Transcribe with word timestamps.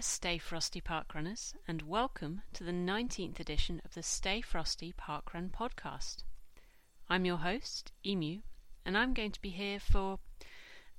Dear 0.00 0.04
Stay 0.04 0.38
Frosty 0.38 0.80
Parkrunners, 0.80 1.52
and 1.68 1.82
welcome 1.82 2.40
to 2.54 2.64
the 2.64 2.72
19th 2.72 3.38
edition 3.38 3.82
of 3.84 3.92
the 3.92 4.02
Stay 4.02 4.40
Frosty 4.40 4.94
Parkrun 4.94 5.50
podcast. 5.50 6.24
I'm 7.10 7.26
your 7.26 7.36
host, 7.36 7.92
Emu, 8.06 8.40
and 8.86 8.96
I'm 8.96 9.12
going 9.12 9.30
to 9.32 9.42
be 9.42 9.50
here 9.50 9.78
for 9.78 10.18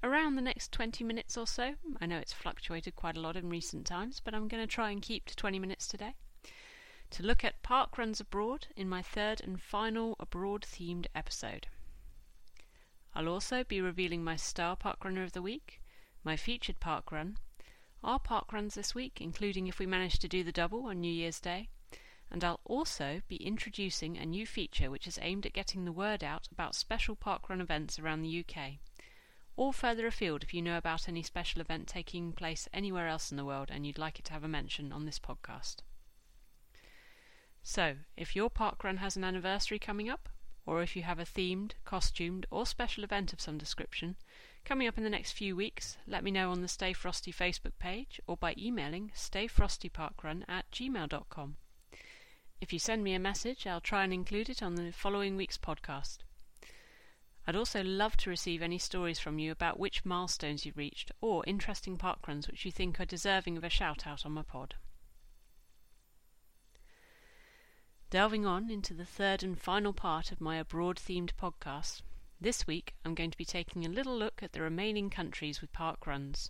around 0.03 0.35
the 0.35 0.43
next 0.43 0.71
20 0.71 1.03
minutes 1.03 1.35
or 1.35 1.47
so. 1.47 1.73
I 1.99 2.05
know 2.05 2.19
it's 2.19 2.31
fluctuated 2.31 2.95
quite 2.95 3.17
a 3.17 3.19
lot 3.19 3.35
in 3.35 3.49
recent 3.49 3.87
times, 3.87 4.21
but 4.23 4.35
I'm 4.35 4.47
going 4.47 4.61
to 4.61 4.71
try 4.71 4.91
and 4.91 5.01
keep 5.01 5.25
to 5.25 5.35
20 5.35 5.57
minutes 5.57 5.87
today 5.87 6.13
to 7.09 7.23
look 7.23 7.43
at 7.43 7.63
parkruns 7.63 8.21
abroad 8.21 8.67
in 8.75 8.87
my 8.87 9.01
third 9.01 9.41
and 9.41 9.59
final 9.59 10.15
abroad 10.19 10.61
themed 10.61 11.07
episode. 11.15 11.65
I'll 13.15 13.29
also 13.29 13.63
be 13.63 13.81
revealing 13.81 14.23
my 14.23 14.35
star 14.35 14.75
parkrunner 14.75 15.23
of 15.23 15.31
the 15.33 15.41
week, 15.41 15.81
my 16.23 16.37
featured 16.37 16.79
parkrun, 16.79 17.37
our 18.03 18.19
park 18.19 18.51
runs 18.51 18.75
this 18.75 18.95
week, 18.95 19.21
including 19.21 19.67
if 19.67 19.77
we 19.77 19.85
manage 19.85 20.19
to 20.19 20.27
do 20.27 20.43
the 20.43 20.51
double 20.51 20.87
on 20.87 20.99
New 20.99 21.11
Year's 21.11 21.39
Day, 21.39 21.69
and 22.31 22.43
I'll 22.43 22.61
also 22.63 23.21
be 23.27 23.35
introducing 23.35 24.17
a 24.17 24.25
new 24.25 24.47
feature 24.47 24.89
which 24.89 25.05
is 25.05 25.19
aimed 25.21 25.45
at 25.45 25.53
getting 25.53 25.85
the 25.85 25.91
word 25.91 26.23
out 26.23 26.47
about 26.51 26.75
special 26.75 27.15
parkrun 27.15 27.61
events 27.61 27.99
around 27.99 28.21
the 28.21 28.45
UK, 28.45 28.79
or 29.55 29.73
further 29.73 30.07
afield 30.07 30.43
if 30.43 30.53
you 30.53 30.61
know 30.61 30.77
about 30.77 31.07
any 31.07 31.21
special 31.21 31.61
event 31.61 31.87
taking 31.87 32.31
place 32.31 32.67
anywhere 32.73 33.07
else 33.07 33.31
in 33.31 33.37
the 33.37 33.45
world 33.45 33.69
and 33.69 33.85
you'd 33.85 33.97
like 33.97 34.17
it 34.17 34.25
to 34.25 34.33
have 34.33 34.43
a 34.43 34.47
mention 34.47 34.91
on 34.91 35.05
this 35.05 35.19
podcast. 35.19 35.77
So, 37.61 37.97
if 38.17 38.35
your 38.35 38.49
parkrun 38.49 38.97
has 38.97 39.15
an 39.15 39.23
anniversary 39.23 39.77
coming 39.77 40.09
up, 40.09 40.29
or 40.65 40.81
if 40.81 40.95
you 40.95 41.03
have 41.03 41.19
a 41.19 41.25
themed, 41.25 41.73
costumed, 41.85 42.45
or 42.49 42.65
special 42.65 43.03
event 43.03 43.33
of 43.33 43.41
some 43.41 43.57
description, 43.57 44.15
Coming 44.63 44.87
up 44.87 44.97
in 44.97 45.03
the 45.03 45.09
next 45.09 45.31
few 45.33 45.55
weeks, 45.55 45.97
let 46.07 46.23
me 46.23 46.31
know 46.31 46.51
on 46.51 46.61
the 46.61 46.67
Stay 46.67 46.93
Frosty 46.93 47.33
Facebook 47.33 47.77
page 47.79 48.21
or 48.27 48.37
by 48.37 48.55
emailing 48.57 49.11
stayfrostyparkrun 49.15 50.43
at 50.47 50.69
gmail.com. 50.71 51.57
If 52.61 52.71
you 52.71 52.79
send 52.79 53.03
me 53.03 53.13
a 53.13 53.19
message, 53.19 53.65
I'll 53.65 53.81
try 53.81 54.03
and 54.03 54.13
include 54.13 54.49
it 54.49 54.61
on 54.61 54.75
the 54.75 54.91
following 54.91 55.35
week's 55.35 55.57
podcast. 55.57 56.19
I'd 57.47 57.55
also 57.55 57.83
love 57.83 58.15
to 58.17 58.29
receive 58.29 58.61
any 58.61 58.77
stories 58.77 59.19
from 59.19 59.39
you 59.39 59.51
about 59.51 59.79
which 59.79 60.05
milestones 60.05 60.63
you've 60.63 60.77
reached 60.77 61.11
or 61.21 61.43
interesting 61.47 61.97
parkruns 61.97 62.47
which 62.47 62.63
you 62.63 62.71
think 62.71 62.99
are 62.99 63.05
deserving 63.05 63.57
of 63.57 63.63
a 63.63 63.69
shout 63.69 64.05
out 64.05 64.25
on 64.25 64.33
my 64.33 64.43
pod. 64.43 64.75
Delving 68.11 68.45
on 68.45 68.69
into 68.69 68.93
the 68.93 69.05
third 69.05 69.41
and 69.41 69.59
final 69.59 69.91
part 69.91 70.31
of 70.31 70.39
my 70.39 70.57
abroad 70.57 70.97
themed 70.97 71.31
podcast, 71.41 72.01
this 72.41 72.65
week 72.65 72.95
I'm 73.05 73.13
going 73.13 73.29
to 73.29 73.37
be 73.37 73.45
taking 73.45 73.85
a 73.85 73.89
little 73.89 74.17
look 74.17 74.41
at 74.41 74.51
the 74.51 74.61
remaining 74.61 75.11
countries 75.11 75.61
with 75.61 75.71
park 75.71 76.07
runs, 76.07 76.49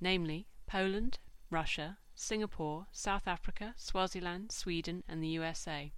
namely 0.00 0.46
Poland, 0.68 1.18
Russia, 1.50 1.98
Singapore, 2.14 2.86
South 2.92 3.26
Africa, 3.26 3.74
Swaziland, 3.76 4.52
Sweden, 4.52 5.02
and 5.08 5.20
the 5.20 5.28
USA. 5.28 5.90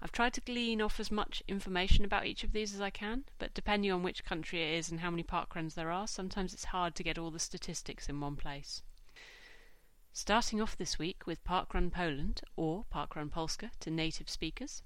I've 0.00 0.12
tried 0.12 0.32
to 0.32 0.40
glean 0.40 0.80
off 0.80 0.98
as 0.98 1.10
much 1.10 1.42
information 1.46 2.06
about 2.06 2.24
each 2.24 2.42
of 2.42 2.52
these 2.52 2.74
as 2.74 2.80
I 2.80 2.88
can, 2.88 3.24
but 3.38 3.52
depending 3.52 3.92
on 3.92 4.02
which 4.02 4.24
country 4.24 4.62
it 4.62 4.78
is 4.78 4.90
and 4.90 5.00
how 5.00 5.10
many 5.10 5.22
parkruns 5.22 5.74
there 5.74 5.90
are, 5.90 6.08
sometimes 6.08 6.54
it's 6.54 6.64
hard 6.64 6.94
to 6.94 7.02
get 7.02 7.18
all 7.18 7.30
the 7.30 7.38
statistics 7.38 8.08
in 8.08 8.18
one 8.18 8.36
place. 8.36 8.82
Starting 10.14 10.58
off 10.60 10.76
this 10.76 10.98
week 10.98 11.26
with 11.26 11.44
Parkrun 11.44 11.90
Poland, 11.90 12.40
or 12.56 12.86
Parkrun 12.90 13.30
Polska 13.30 13.72
to 13.80 13.90
native 13.90 14.30
speakers, 14.30 14.82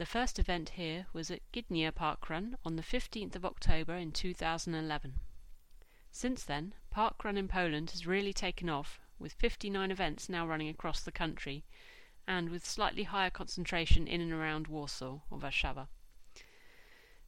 the 0.00 0.06
first 0.06 0.38
event 0.38 0.70
here 0.70 1.04
was 1.12 1.30
at 1.30 1.42
Gdynia 1.52 1.92
Parkrun 1.92 2.54
on 2.64 2.76
the 2.76 2.82
15th 2.82 3.36
of 3.36 3.44
October 3.44 3.96
in 3.96 4.12
2011. 4.12 5.20
Since 6.10 6.42
then, 6.42 6.72
Parkrun 6.90 7.36
in 7.36 7.48
Poland 7.48 7.90
has 7.90 8.06
really 8.06 8.32
taken 8.32 8.70
off, 8.70 8.98
with 9.18 9.34
59 9.34 9.90
events 9.90 10.30
now 10.30 10.46
running 10.46 10.70
across 10.70 11.02
the 11.02 11.12
country, 11.12 11.66
and 12.26 12.48
with 12.48 12.64
slightly 12.64 13.02
higher 13.02 13.28
concentration 13.28 14.08
in 14.08 14.22
and 14.22 14.32
around 14.32 14.68
Warsaw 14.68 15.20
or 15.28 15.38
Warszawa. 15.38 15.88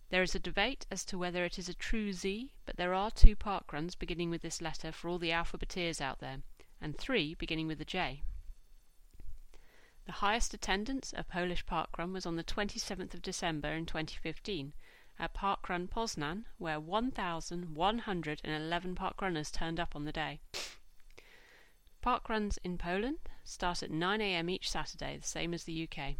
There 0.08 0.22
is 0.22 0.34
a 0.34 0.38
debate 0.38 0.86
as 0.90 1.04
to 1.04 1.18
whether 1.18 1.44
it 1.44 1.58
is 1.58 1.68
a 1.68 1.74
true 1.74 2.14
Z, 2.14 2.54
but 2.64 2.78
there 2.78 2.94
are 2.94 3.10
two 3.10 3.36
parkruns 3.36 3.98
beginning 3.98 4.30
with 4.30 4.40
this 4.40 4.62
letter 4.62 4.92
for 4.92 5.10
all 5.10 5.18
the 5.18 5.30
alphabeteers 5.30 6.00
out 6.00 6.20
there, 6.20 6.38
and 6.80 6.96
three 6.96 7.34
beginning 7.34 7.66
with 7.66 7.82
a 7.82 7.84
J. 7.84 8.22
The 10.04 10.12
highest 10.12 10.52
attendance 10.52 11.14
a 11.16 11.22
Polish 11.22 11.64
parkrun 11.64 12.12
was 12.12 12.26
on 12.26 12.34
the 12.34 12.42
27th 12.42 13.14
of 13.14 13.22
December 13.22 13.68
in 13.68 13.86
2015 13.86 14.72
at 15.16 15.32
Parkrun 15.32 15.88
Poznan, 15.88 16.46
where 16.58 16.80
1,111 16.80 18.94
parkrunners 18.96 19.52
turned 19.52 19.78
up 19.78 19.94
on 19.94 20.04
the 20.04 20.10
day. 20.10 20.40
Parkruns 22.02 22.58
in 22.64 22.78
Poland 22.78 23.20
start 23.44 23.84
at 23.84 23.92
9 23.92 24.20
a.m. 24.20 24.50
each 24.50 24.68
Saturday, 24.68 25.18
the 25.18 25.26
same 25.26 25.54
as 25.54 25.62
the 25.62 25.88
UK. 25.88 26.16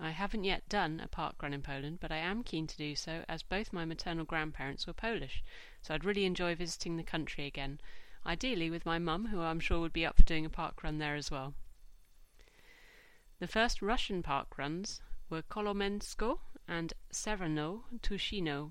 I 0.00 0.10
haven't 0.10 0.42
yet 0.42 0.68
done 0.68 0.98
a 0.98 1.06
parkrun 1.06 1.52
in 1.52 1.62
Poland, 1.62 2.00
but 2.00 2.10
I 2.10 2.16
am 2.16 2.42
keen 2.42 2.66
to 2.66 2.76
do 2.76 2.96
so 2.96 3.24
as 3.28 3.44
both 3.44 3.72
my 3.72 3.84
maternal 3.84 4.24
grandparents 4.24 4.88
were 4.88 4.92
Polish, 4.92 5.44
so 5.80 5.94
I'd 5.94 6.04
really 6.04 6.24
enjoy 6.24 6.56
visiting 6.56 6.96
the 6.96 7.04
country 7.04 7.46
again, 7.46 7.80
ideally 8.26 8.68
with 8.68 8.84
my 8.84 8.98
mum, 8.98 9.26
who 9.26 9.40
I'm 9.40 9.60
sure 9.60 9.78
would 9.78 9.92
be 9.92 10.04
up 10.04 10.16
for 10.16 10.24
doing 10.24 10.44
a 10.44 10.50
parkrun 10.50 10.98
there 10.98 11.14
as 11.14 11.30
well. 11.30 11.54
The 13.40 13.48
first 13.48 13.82
Russian 13.82 14.22
park 14.22 14.56
runs 14.56 15.00
were 15.28 15.42
Kolomensko 15.42 16.38
and 16.68 16.92
Severno 17.12 17.82
Tushino, 18.00 18.70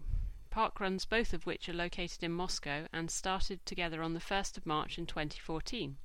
park 0.50 0.80
runs 0.80 1.04
both 1.04 1.34
of 1.34 1.46
which 1.46 1.68
are 1.68 1.74
located 1.74 2.24
in 2.24 2.32
Moscow 2.32 2.88
and 2.94 3.12
started 3.12 3.66
together 3.66 4.02
on 4.02 4.14
the 4.14 4.22
1st 4.22 4.56
of 4.56 4.66
March 4.66 4.98
in 4.98 5.06
2014. 5.06 5.98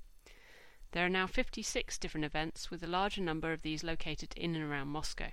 There 0.91 1.07
are 1.07 1.11
now 1.11 1.27
56 1.29 1.99
different 1.99 2.25
events, 2.25 2.71
with 2.71 2.83
a 2.83 2.89
larger 2.89 3.21
number 3.21 3.53
of 3.53 3.63
these 3.63 3.85
located 3.85 4.35
in 4.37 4.57
and 4.57 4.65
around 4.65 4.89
Moscow. 4.89 5.31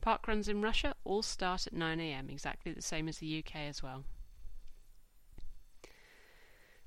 Park 0.00 0.26
runs 0.26 0.48
in 0.48 0.62
Russia 0.62 0.94
all 1.04 1.22
start 1.22 1.66
at 1.66 1.74
9am, 1.74 2.30
exactly 2.30 2.72
the 2.72 2.80
same 2.80 3.08
as 3.08 3.18
the 3.18 3.38
UK 3.40 3.56
as 3.56 3.82
well. 3.82 4.04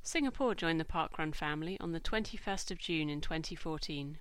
Singapore 0.01 0.55
joined 0.55 0.79
the 0.79 0.85
Parkrun 0.85 1.35
family 1.35 1.79
on 1.79 1.91
the 1.91 1.99
21st 1.99 2.71
of 2.71 2.79
June 2.79 3.09
in 3.09 3.21
2014 3.21 4.17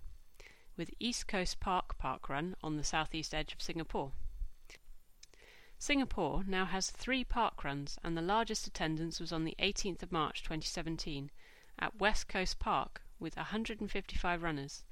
with 0.79 0.95
East 1.01 1.27
Coast 1.27 1.59
Park 1.59 1.99
Parkrun 1.99 2.55
on 2.63 2.77
the 2.77 2.85
southeast 2.85 3.35
edge 3.35 3.53
of 3.53 3.61
Singapore. 3.61 4.13
Singapore 5.81 6.45
now 6.47 6.65
has 6.65 6.91
three 6.91 7.25
parkruns, 7.25 7.99
and 8.03 8.17
the 8.17 8.23
largest 8.23 8.67
attendance 8.67 9.21
was 9.21 9.33
on 9.33 9.45
the 9.45 9.57
18th 9.59 10.03
of 10.03 10.13
March 10.13 10.43
2017 10.43 11.31
at 11.79 11.99
West 11.99 12.29
Coast 12.29 12.59
Park 12.59 13.03
with 13.19 13.37
155 13.37 14.43
runners, 14.43 14.85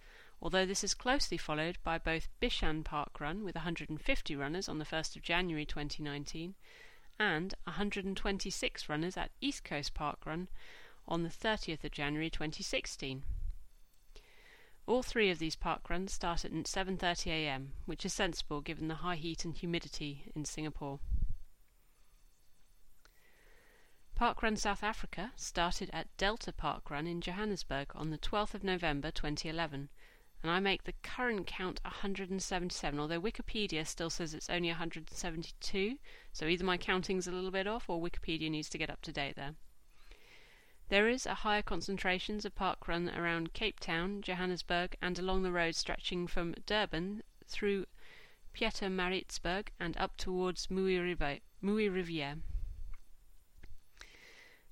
although 0.43 0.67
this 0.67 0.85
is 0.85 0.93
closely 0.93 1.37
followed 1.37 1.79
by 1.83 1.99
both 1.99 2.29
Bishan 2.41 2.83
Parkrun 2.85 3.45
with 3.45 3.55
150 3.55 4.37
runners 4.37 4.69
on 4.69 4.79
the 4.79 4.85
1st 4.85 5.17
of 5.17 5.23
January 5.23 5.65
2019 5.65 6.55
and 7.19 7.55
126 7.65 8.89
runners 8.89 9.17
at 9.17 9.31
East 9.41 9.65
Coast 9.65 9.95
Parkrun 9.95 10.49
on 11.09 11.23
the 11.23 11.29
30th 11.29 11.85
of 11.85 11.93
January 11.93 12.29
2016. 12.29 13.23
All 14.87 15.03
three 15.03 15.31
of 15.31 15.41
these 15.41 15.57
park 15.57 15.91
runs 15.91 16.13
start 16.13 16.45
at 16.45 16.53
7:30 16.53 17.27
a.m., 17.27 17.73
which 17.87 18.05
is 18.05 18.15
sensible 18.15 18.61
given 18.61 18.87
the 18.87 18.97
high 18.97 19.17
heat 19.17 19.45
and 19.45 19.53
humidity 19.53 20.31
in 20.35 20.45
Singapore. 20.45 21.01
Park 24.15 24.43
Run 24.43 24.57
South 24.57 24.85
Africa 24.85 25.33
started 25.35 25.91
at 25.93 26.17
Delta 26.17 26.53
Park 26.53 26.89
Run 26.89 27.09
in 27.09 27.21
Johannesburg 27.21 27.91
on 27.97 28.11
the 28.11 28.19
12th 28.19 28.55
of 28.55 28.63
November 28.63 29.11
2011, 29.11 29.89
and 30.43 30.51
I 30.53 30.61
make 30.61 30.85
the 30.85 30.95
current 31.03 31.49
count 31.49 31.81
177, 31.83 33.01
although 33.01 33.21
Wikipedia 33.21 33.85
still 33.85 34.09
says 34.09 34.35
it's 34.35 34.49
only 34.49 34.69
172, 34.69 35.99
so 36.33 36.47
either 36.47 36.65
my 36.65 36.79
counting's 36.79 37.27
a 37.27 37.33
little 37.33 37.51
bit 37.51 37.67
off 37.67 37.91
or 37.91 38.01
Wikipedia 38.01 38.49
needs 38.51 38.69
to 38.69 38.79
get 38.79 38.89
up 38.89 39.03
to 39.03 39.13
date 39.13 39.35
there. 39.35 39.57
There 40.89 41.09
is 41.09 41.27
a 41.27 41.35
higher 41.35 41.63
concentration 41.63 42.37
of 42.37 42.55
parkrun 42.55 43.09
around 43.09 43.53
Cape 43.53 43.81
Town, 43.81 44.23
Johannesburg, 44.23 44.97
and 45.03 45.19
along 45.19 45.43
the 45.43 45.51
road 45.51 45.75
stretching 45.75 46.29
from 46.29 46.55
Durban 46.65 47.25
through 47.45 47.87
Pietermaritzburg 48.55 49.71
and 49.81 49.97
up 49.97 50.17
towards 50.17 50.69
Mooirivier. 50.69 52.41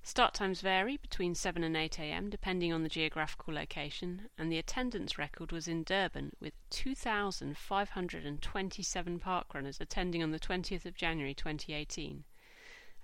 Start 0.05 0.35
times 0.35 0.61
vary 0.61 0.99
between 0.99 1.35
7 1.35 1.65
and 1.65 1.77
8 1.77 1.99
am 1.99 2.31
depending 2.31 2.73
on 2.73 2.85
the 2.85 2.89
geographical 2.89 3.55
location, 3.55 4.31
and 4.39 4.53
the 4.53 4.59
attendance 4.59 5.19
record 5.19 5.51
was 5.51 5.67
in 5.67 5.83
Durban 5.83 6.33
with 6.39 6.55
2,527 6.71 9.19
parkrunners 9.19 9.81
attending 9.81 10.23
on 10.23 10.31
the 10.31 10.39
20th 10.39 10.85
of 10.85 10.95
January 10.95 11.35
2018 11.35 12.23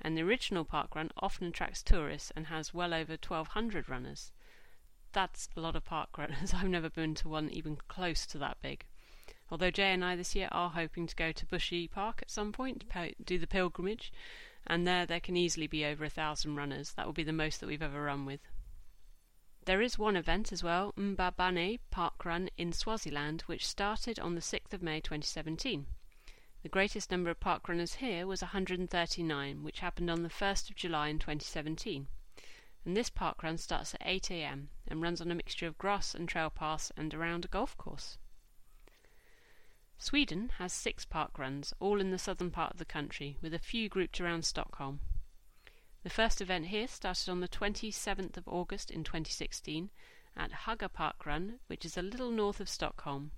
and 0.01 0.17
the 0.17 0.23
original 0.23 0.65
park 0.65 0.95
run 0.95 1.11
often 1.17 1.47
attracts 1.47 1.83
tourists 1.83 2.33
and 2.35 2.47
has 2.47 2.73
well 2.73 2.95
over 2.95 3.13
1,200 3.13 3.89
runners. 3.89 4.33
That's 5.13 5.49
a 5.57 5.61
lot 5.61 5.77
of 5.77 5.85
park 5.85 6.11
runners. 6.19 6.55
I've 6.55 6.69
never 6.69 6.89
been 6.89 7.15
to 7.17 7.29
one 7.29 7.51
even 7.51 7.77
close 7.89 8.27
to 8.27 8.39
that 8.39 8.61
big. 8.63 8.87
Although 9.51 9.71
Jay 9.71 9.93
and 9.93 10.05
I 10.05 10.15
this 10.15 10.37
year 10.37 10.49
are 10.53 10.71
hoping 10.71 11.07
to 11.09 11.17
go 11.17 11.33
to 11.33 11.47
Bushy 11.47 11.89
Park 11.89 12.21
at 12.23 12.31
some 12.31 12.53
point, 12.53 12.85
to 12.91 13.15
do 13.25 13.39
the 13.39 13.47
pilgrimage, 13.47 14.13
and 14.67 14.87
there 14.87 15.07
there 15.07 15.21
can 15.21 15.37
easily 15.37 15.67
be 15.67 15.85
over 15.85 16.05
a 16.05 16.11
thousand 16.11 16.55
runners. 16.55 16.93
That 16.93 17.07
will 17.07 17.13
be 17.13 17.25
the 17.25 17.33
most 17.33 17.61
that 17.61 17.67
we've 17.67 17.83
ever 17.83 18.05
run 18.05 18.27
with. 18.27 18.41
There 19.65 19.83
is 19.83 19.99
one 19.99 20.17
event 20.17 20.53
as 20.53 20.63
well, 20.63 20.93
Mbabane 20.97 21.81
Park 21.91 22.25
Run 22.25 22.49
in 22.57 22.73
Swaziland, 22.73 23.43
which 23.43 23.67
started 23.67 24.19
on 24.19 24.35
the 24.35 24.41
6th 24.41 24.73
of 24.73 24.83
May 24.83 25.01
2017. 25.01 25.87
The 26.63 26.69
greatest 26.69 27.11
number 27.11 27.31
of 27.31 27.41
park 27.41 27.69
runners 27.69 27.95
here 27.95 28.27
was 28.27 28.43
139, 28.43 29.63
which 29.63 29.81
happened 29.81 30.11
on 30.11 30.23
the 30.23 30.29
1st 30.29 30.69
of 30.69 30.77
July 30.77 31.09
in 31.09 31.19
2017. 31.19 32.07
And 32.85 32.97
this 32.97 33.09
park 33.09 33.43
run 33.43 33.57
starts 33.57 33.95
at 33.95 34.03
8 34.05 34.31
am 34.31 34.69
and 34.87 35.01
runs 35.01 35.23
on 35.23 35.31
a 35.31 35.35
mixture 35.35 35.67
of 35.67 35.79
grass 35.79 36.15
and 36.15 36.29
trail 36.29 36.51
paths 36.51 36.93
and 36.99 37.15
around 37.15 37.47
a 37.47 37.49
golf 37.49 37.77
course. 37.79 38.19
Sweden 39.97 40.51
has 40.59 40.73
six 40.75 41.07
park 41.07 41.39
runs, 41.39 41.73
all 41.81 41.99
in 41.99 42.11
the 42.11 42.19
southern 42.19 42.51
part 42.51 42.73
of 42.73 42.79
the 42.79 42.85
country, 42.85 43.39
with 43.41 43.55
a 43.55 43.59
few 43.59 43.89
grouped 43.89 44.21
around 44.21 44.45
Stockholm. 44.45 45.01
The 46.03 46.11
first 46.11 46.43
event 46.43 46.67
here 46.67 46.89
started 46.89 47.31
on 47.31 47.41
the 47.41 47.49
27th 47.49 48.37
of 48.37 48.49
August 48.49 48.91
in 48.91 49.03
2016 49.03 49.91
at 50.37 50.53
Haga 50.53 50.91
Park 50.91 51.25
Run, 51.25 51.61
which 51.69 51.87
is 51.87 51.97
a 51.97 52.03
little 52.03 52.31
north 52.31 52.61
of 52.61 52.69
Stockholm. 52.69 53.33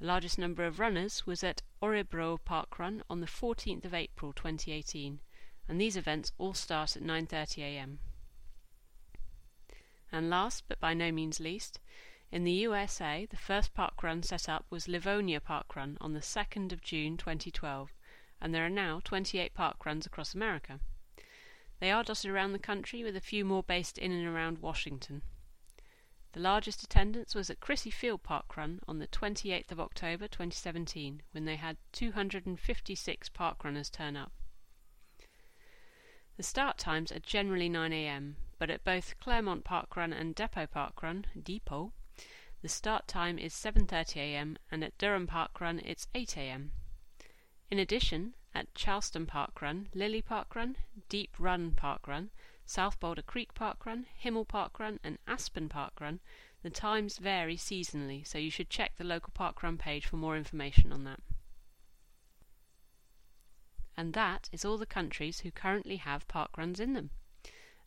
The 0.00 0.06
largest 0.06 0.38
number 0.38 0.66
of 0.66 0.80
runners 0.80 1.24
was 1.24 1.44
at 1.44 1.62
Orebro 1.84 2.38
Park 2.42 2.78
Run 2.78 3.04
on 3.10 3.20
the 3.20 3.26
14th 3.26 3.84
of 3.84 3.92
April 3.92 4.32
2018, 4.32 5.20
and 5.68 5.78
these 5.78 5.98
events 5.98 6.32
all 6.38 6.54
start 6.54 6.96
at 6.96 7.02
9:30 7.02 7.58
a.m. 7.58 7.98
And 10.10 10.30
last, 10.30 10.64
but 10.66 10.80
by 10.80 10.94
no 10.94 11.12
means 11.12 11.40
least, 11.40 11.80
in 12.32 12.44
the 12.44 12.52
USA, 12.52 13.26
the 13.26 13.36
first 13.36 13.74
park 13.74 14.02
run 14.02 14.22
set 14.22 14.48
up 14.48 14.64
was 14.70 14.88
Livonia 14.88 15.42
Park 15.42 15.76
Run 15.76 15.98
on 16.00 16.14
the 16.14 16.20
2nd 16.20 16.72
of 16.72 16.80
June 16.80 17.18
2012, 17.18 17.92
and 18.40 18.54
there 18.54 18.64
are 18.64 18.70
now 18.70 19.02
28 19.04 19.52
park 19.52 19.84
runs 19.84 20.06
across 20.06 20.34
America. 20.34 20.80
They 21.80 21.90
are 21.90 22.02
dotted 22.02 22.30
around 22.30 22.52
the 22.52 22.58
country, 22.58 23.04
with 23.04 23.14
a 23.14 23.20
few 23.20 23.44
more 23.44 23.62
based 23.62 23.98
in 23.98 24.10
and 24.10 24.26
around 24.26 24.60
Washington. 24.60 25.20
The 26.34 26.40
largest 26.40 26.82
attendance 26.82 27.32
was 27.36 27.48
at 27.48 27.60
Crissy 27.60 27.92
Field 27.92 28.24
Park 28.24 28.56
Run 28.56 28.80
on 28.88 28.98
the 28.98 29.06
28th 29.06 29.70
of 29.70 29.78
October 29.78 30.26
2017, 30.26 31.22
when 31.30 31.44
they 31.44 31.54
had 31.54 31.76
256 31.92 33.28
park 33.28 33.62
runners 33.62 33.88
turn 33.88 34.16
up. 34.16 34.32
The 36.36 36.42
start 36.42 36.76
times 36.76 37.12
are 37.12 37.20
generally 37.20 37.70
9am, 37.70 38.34
but 38.58 38.68
at 38.68 38.82
both 38.82 39.14
Claremont 39.20 39.62
Park 39.62 39.94
Run 39.94 40.12
and 40.12 40.34
Depot 40.34 40.66
Park 40.66 41.04
Run, 41.04 41.26
Depot, 41.40 41.92
the 42.62 42.68
start 42.68 43.06
time 43.06 43.38
is 43.38 43.54
7.30am 43.54 44.56
and 44.72 44.82
at 44.82 44.98
Durham 44.98 45.28
Park 45.28 45.60
Run 45.60 45.78
it's 45.84 46.08
8am. 46.16 46.70
In 47.70 47.78
addition, 47.78 48.34
at 48.52 48.74
Charleston 48.74 49.26
Park 49.26 49.62
Run, 49.62 49.88
Lillie 49.94 50.20
Park 50.20 50.56
Run, 50.56 50.78
Deep 51.08 51.36
Run 51.38 51.74
Park 51.74 52.08
Run, 52.08 52.30
South 52.66 52.98
Boulder 52.98 53.22
Creek 53.22 53.54
Park 53.54 53.84
Run, 53.84 54.06
Himmel 54.16 54.44
Park 54.44 54.80
Run, 54.80 54.98
and 55.04 55.18
Aspen 55.26 55.68
Park 55.68 56.00
Run, 56.00 56.20
the 56.62 56.70
times 56.70 57.18
vary 57.18 57.56
seasonally, 57.56 58.26
so 58.26 58.38
you 58.38 58.50
should 58.50 58.70
check 58.70 58.96
the 58.96 59.04
local 59.04 59.32
park 59.34 59.62
run 59.62 59.76
page 59.76 60.06
for 60.06 60.16
more 60.16 60.36
information 60.36 60.90
on 60.92 61.04
that. 61.04 61.20
And 63.96 64.14
that 64.14 64.48
is 64.50 64.64
all 64.64 64.78
the 64.78 64.86
countries 64.86 65.40
who 65.40 65.50
currently 65.50 65.96
have 65.96 66.26
park 66.26 66.56
runs 66.56 66.80
in 66.80 66.94
them. 66.94 67.10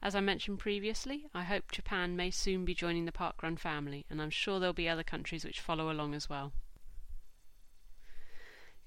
As 0.01 0.15
I 0.15 0.19
mentioned 0.19 0.59
previously, 0.59 1.25
I 1.33 1.43
hope 1.43 1.71
Japan 1.71 2.15
may 2.15 2.29
soon 2.29 2.65
be 2.65 2.75
joining 2.75 3.05
the 3.05 3.11
park 3.11 3.41
run 3.41 3.57
family, 3.57 4.05
and 4.11 4.21
I'm 4.21 4.29
sure 4.29 4.59
there'll 4.59 4.73
be 4.73 4.87
other 4.87 5.03
countries 5.03 5.43
which 5.43 5.59
follow 5.59 5.91
along 5.91 6.13
as 6.13 6.29
well. 6.29 6.53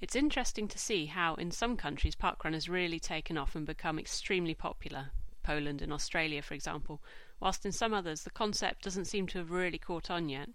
It's 0.00 0.16
interesting 0.16 0.68
to 0.68 0.78
see 0.78 1.06
how, 1.06 1.34
in 1.34 1.50
some 1.50 1.76
countries, 1.76 2.14
parkrun 2.14 2.54
has 2.54 2.68
really 2.68 3.00
taken 3.00 3.36
off 3.36 3.54
and 3.54 3.66
become 3.66 3.98
extremely 3.98 4.54
popular, 4.54 5.10
Poland 5.50 5.82
and 5.82 5.92
Australia, 5.92 6.42
for 6.42 6.54
example, 6.54 7.02
whilst 7.40 7.66
in 7.66 7.72
some 7.72 7.92
others 7.92 8.22
the 8.22 8.30
concept 8.30 8.84
doesn't 8.84 9.06
seem 9.06 9.26
to 9.26 9.38
have 9.38 9.50
really 9.50 9.78
caught 9.78 10.08
on 10.08 10.28
yet. 10.28 10.48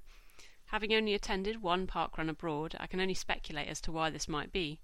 Having 0.67 0.93
only 0.93 1.13
attended 1.13 1.61
one 1.61 1.85
parkrun 1.85 2.29
abroad, 2.29 2.77
I 2.79 2.87
can 2.87 3.01
only 3.01 3.13
speculate 3.13 3.67
as 3.67 3.81
to 3.81 3.91
why 3.91 4.09
this 4.09 4.29
might 4.29 4.53
be. 4.53 4.79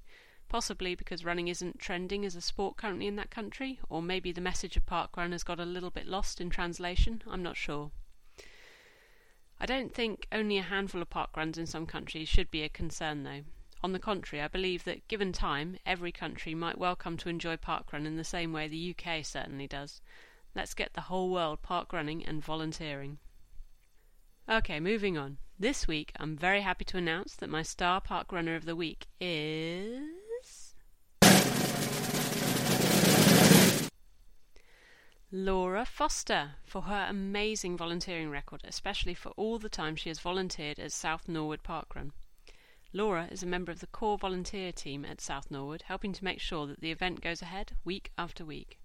Possibly 0.50 0.96
because 0.96 1.24
running 1.24 1.48
isn't 1.48 1.80
trending 1.80 2.26
as 2.26 2.36
a 2.36 2.42
sport 2.42 2.76
currently 2.76 3.08
in 3.08 3.16
that 3.16 3.32
country, 3.32 3.80
or 3.88 4.02
maybe 4.02 4.34
the 4.34 4.42
message 4.42 4.76
of 4.76 4.86
parkrun 4.86 5.32
has 5.32 5.46
got 5.46 5.62
a 5.62 5.66
little 5.66 5.92
bit 5.92 6.08
lost 6.08 6.42
in 6.42 6.50
translation, 6.50 7.24
I'm 7.26 7.42
not 7.42 7.56
sure. 7.56 7.92
I 9.62 9.66
don't 9.66 9.96
think 9.96 10.28
only 10.30 10.58
a 10.58 10.64
handful 10.64 11.02
of 11.02 11.10
parkruns 11.10 11.58
in 11.58 11.68
some 11.68 11.86
countries 11.86 12.28
should 12.28 12.52
be 12.52 12.64
a 12.64 12.70
concern, 12.70 13.24
though. 13.24 13.44
On 13.84 13.94
the 13.94 14.00
contrary, 14.00 14.44
I 14.44 14.48
believe 14.48 14.84
that, 14.84 15.08
given 15.08 15.34
time, 15.34 15.80
every 15.88 16.12
country 16.12 16.54
might 16.54 16.78
well 16.78 16.96
come 16.96 17.18
to 17.18 17.30
enjoy 17.30 17.58
parkrun 17.58 18.06
in 18.06 18.16
the 18.16 18.24
same 18.24 18.54
way 18.54 18.68
the 18.68 18.96
UK 18.96 19.26
certainly 19.26 19.68
does. 19.68 20.02
Let's 20.54 20.76
get 20.76 20.94
the 20.94 21.02
whole 21.02 21.32
world 21.32 21.64
parkrunning 21.64 22.24
and 22.28 22.44
volunteering. 22.44 23.18
Okay, 24.48 24.80
moving 24.80 25.18
on. 25.18 25.40
This 25.58 25.88
week, 25.88 26.12
I'm 26.18 26.36
very 26.38 26.62
happy 26.62 26.86
to 26.86 26.98
announce 26.98 27.36
that 27.36 27.50
my 27.50 27.64
star 27.64 28.02
park 28.02 28.32
runner 28.32 28.56
of 28.56 28.66
the 28.66 28.76
week 28.76 29.08
is. 29.20 30.76
Laura 35.32 35.86
Foster 35.86 36.52
for 36.66 36.84
her 36.84 37.08
amazing 37.10 37.78
volunteering 37.78 38.30
record, 38.30 38.62
especially 38.64 39.14
for 39.14 39.30
all 39.30 39.58
the 39.58 39.70
time 39.70 39.96
she 39.96 40.10
has 40.10 40.20
volunteered 40.20 40.78
at 40.78 40.92
South 40.92 41.28
Norwood 41.28 41.64
Parkrun. 41.64 42.12
Laura 42.94 43.30
is 43.32 43.42
a 43.42 43.48
member 43.48 43.72
of 43.72 43.80
the 43.80 43.88
core 43.88 44.18
volunteer 44.18 44.70
team 44.74 45.06
at 45.06 45.22
South 45.22 45.50
Norwood, 45.50 45.84
helping 45.84 46.12
to 46.12 46.26
make 46.26 46.42
sure 46.42 46.68
that 46.68 46.82
the 46.82 46.92
event 46.92 47.22
goes 47.22 47.42
ahead 47.42 47.78
week 47.86 48.12
after 48.18 48.44
week. 48.44 48.80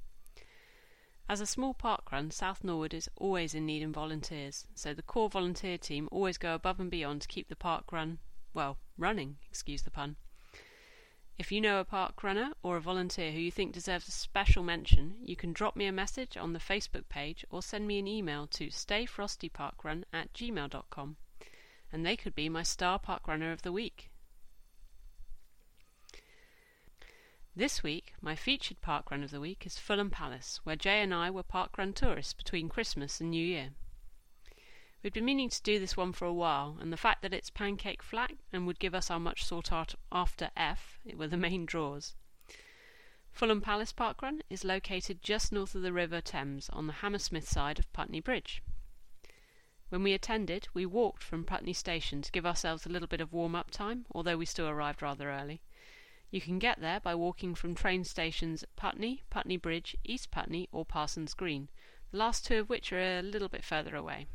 As 1.29 1.41
a 1.41 1.47
small 1.47 1.75
park 1.75 2.13
run, 2.13 2.31
South 2.31 2.63
Norwood 2.63 2.95
is 2.95 3.11
always 3.17 3.53
in 3.53 3.67
need 3.67 3.83
of 3.83 3.91
volunteers, 3.91 4.65
so 4.77 4.95
the 4.95 5.03
core 5.03 5.29
volunteer 5.29 5.77
team 5.77 6.09
always 6.13 6.39
go 6.39 6.55
above 6.55 6.79
and 6.79 6.89
beyond 6.89 7.23
to 7.23 7.29
keep 7.29 7.49
the 7.49 7.57
park 7.57 7.91
run, 7.91 8.21
well, 8.55 8.79
running, 8.97 9.39
excuse 9.51 9.83
the 9.83 9.91
pun. 9.91 10.15
If 11.37 11.51
you 11.51 11.61
know 11.61 11.81
a 11.81 11.85
park 11.85 12.23
runner 12.23 12.53
or 12.63 12.77
a 12.77 12.81
volunteer 12.81 13.33
who 13.33 13.41
you 13.41 13.51
think 13.51 13.73
deserves 13.73 14.07
a 14.07 14.13
special 14.13 14.63
mention, 14.63 15.17
you 15.21 15.35
can 15.35 15.53
drop 15.53 15.75
me 15.75 15.87
a 15.87 15.93
message 15.93 16.37
on 16.37 16.53
the 16.53 16.61
Facebook 16.61 17.09
page 17.09 17.45
or 17.51 17.61
send 17.61 17.89
me 17.89 17.99
an 17.99 18.07
email 18.07 18.47
to 18.53 18.69
stayfrostyparkrun 18.69 20.05
at 20.13 20.33
gmail.com 20.33 21.17
and 21.97 22.05
they 22.05 22.15
could 22.15 22.35
be 22.35 22.51
my 22.51 22.63
star 22.63 22.99
park 22.99 23.27
runner 23.27 23.51
of 23.53 23.63
the 23.63 23.73
week. 23.73 24.11
This 27.57 27.83
week, 27.83 28.13
my 28.21 28.37
featured 28.37 28.83
park 28.83 29.11
run 29.11 29.25
of 29.25 29.31
the 29.31 29.41
week 29.41 29.65
is 29.65 29.79
Fulham 29.79 30.11
Palace, 30.11 30.61
where 30.63 30.77
Jay 30.77 31.01
and 31.01 31.15
I 31.15 31.31
were 31.31 31.43
park 31.43 31.79
run 31.79 31.95
tourists 31.95 32.35
between 32.35 32.69
Christmas 32.69 33.19
and 33.19 33.31
New 33.31 33.43
Year. 33.43 33.71
We'd 35.03 35.15
been 35.15 35.25
meaning 35.25 35.49
to 35.49 35.63
do 35.63 35.79
this 35.79 35.97
one 35.97 36.13
for 36.13 36.27
a 36.27 36.35
while, 36.35 36.77
and 36.83 36.93
the 36.93 36.99
fact 36.99 37.23
that 37.23 37.33
it's 37.33 37.49
pancake 37.49 38.03
flat 38.03 38.33
and 38.53 38.67
would 38.67 38.79
give 38.79 38.95
us 38.95 39.11
our 39.11 39.19
much 39.19 39.47
sought 39.47 39.95
after 40.13 40.51
F 40.55 40.99
were 41.15 41.29
the 41.29 41.39
main 41.39 41.65
draws. 41.65 42.15
Fulham 43.33 43.63
Palace 43.63 43.93
Park 43.93 44.21
Run 44.21 44.43
is 44.51 44.65
located 44.65 45.23
just 45.23 45.51
north 45.51 45.75
of 45.75 45.81
the 45.81 45.95
River 45.95 46.21
Thames 46.21 46.69
on 46.75 46.89
the 46.89 47.01
Hammersmith 47.01 47.49
side 47.49 47.79
of 47.79 47.91
Putney 47.95 48.21
Bridge. 48.21 48.63
When 49.89 50.03
we 50.03 50.15
attended, 50.15 50.67
we 50.75 50.85
walked 50.85 51.23
from 51.23 51.45
Putney 51.45 51.73
Station 51.73 52.21
to 52.23 52.33
give 52.33 52.45
ourselves 52.45 52.85
a 52.85 52.89
little 52.89 53.07
bit 53.07 53.21
of 53.21 53.33
warm 53.33 53.55
up 53.55 53.71
time, 53.71 54.05
although 54.11 54.37
we 54.37 54.45
still 54.45 54.67
arrived 54.67 55.01
rather 55.01 55.31
early. 55.31 55.63
You 56.29 56.41
can 56.41 56.59
get 56.59 56.81
there 56.81 56.99
by 56.99 57.15
walking 57.15 57.55
from 57.55 57.77
train 57.77 58.03
stations 58.03 58.65
at 58.65 58.75
Putney, 58.75 59.23
Putney 59.31 59.57
Bridge, 59.57 59.97
East 60.03 60.33
Putney, 60.33 60.69
or 60.73 60.85
Parsons 60.85 61.35
Green, 61.35 61.69
the 62.11 62.17
last 62.17 62.45
two 62.45 62.59
of 62.59 62.69
which 62.69 62.93
are 62.93 62.99
a 62.99 63.23
little 63.23 63.49
bit 63.49 63.63
further 63.63 63.95
away. 63.95 64.27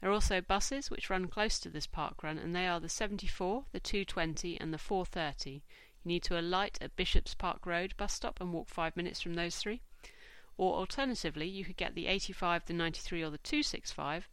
There 0.00 0.10
are 0.10 0.12
also 0.12 0.42
buses 0.42 0.90
which 0.90 1.08
run 1.08 1.28
close 1.28 1.58
to 1.60 1.70
this 1.70 1.86
park 1.86 2.22
run, 2.22 2.36
and 2.36 2.54
they 2.54 2.66
are 2.66 2.78
the 2.78 2.90
74, 2.90 3.64
the 3.72 3.80
220, 3.80 4.60
and 4.60 4.72
the 4.72 4.78
430. 4.78 5.50
You 5.50 5.60
need 6.04 6.24
to 6.24 6.38
alight 6.38 6.76
at 6.82 6.94
Bishop's 6.94 7.34
Park 7.34 7.64
Road 7.64 7.96
bus 7.96 8.12
stop 8.12 8.38
and 8.38 8.52
walk 8.52 8.68
five 8.68 8.96
minutes 8.98 9.22
from 9.22 9.32
those 9.32 9.56
three. 9.56 9.80
Or 10.58 10.74
alternatively, 10.74 11.48
you 11.48 11.64
could 11.64 11.78
get 11.78 11.94
the 11.94 12.06
85, 12.06 12.66
the 12.66 12.74
93, 12.74 13.22
or 13.22 13.30
the 13.30 13.38
265, 13.38 14.28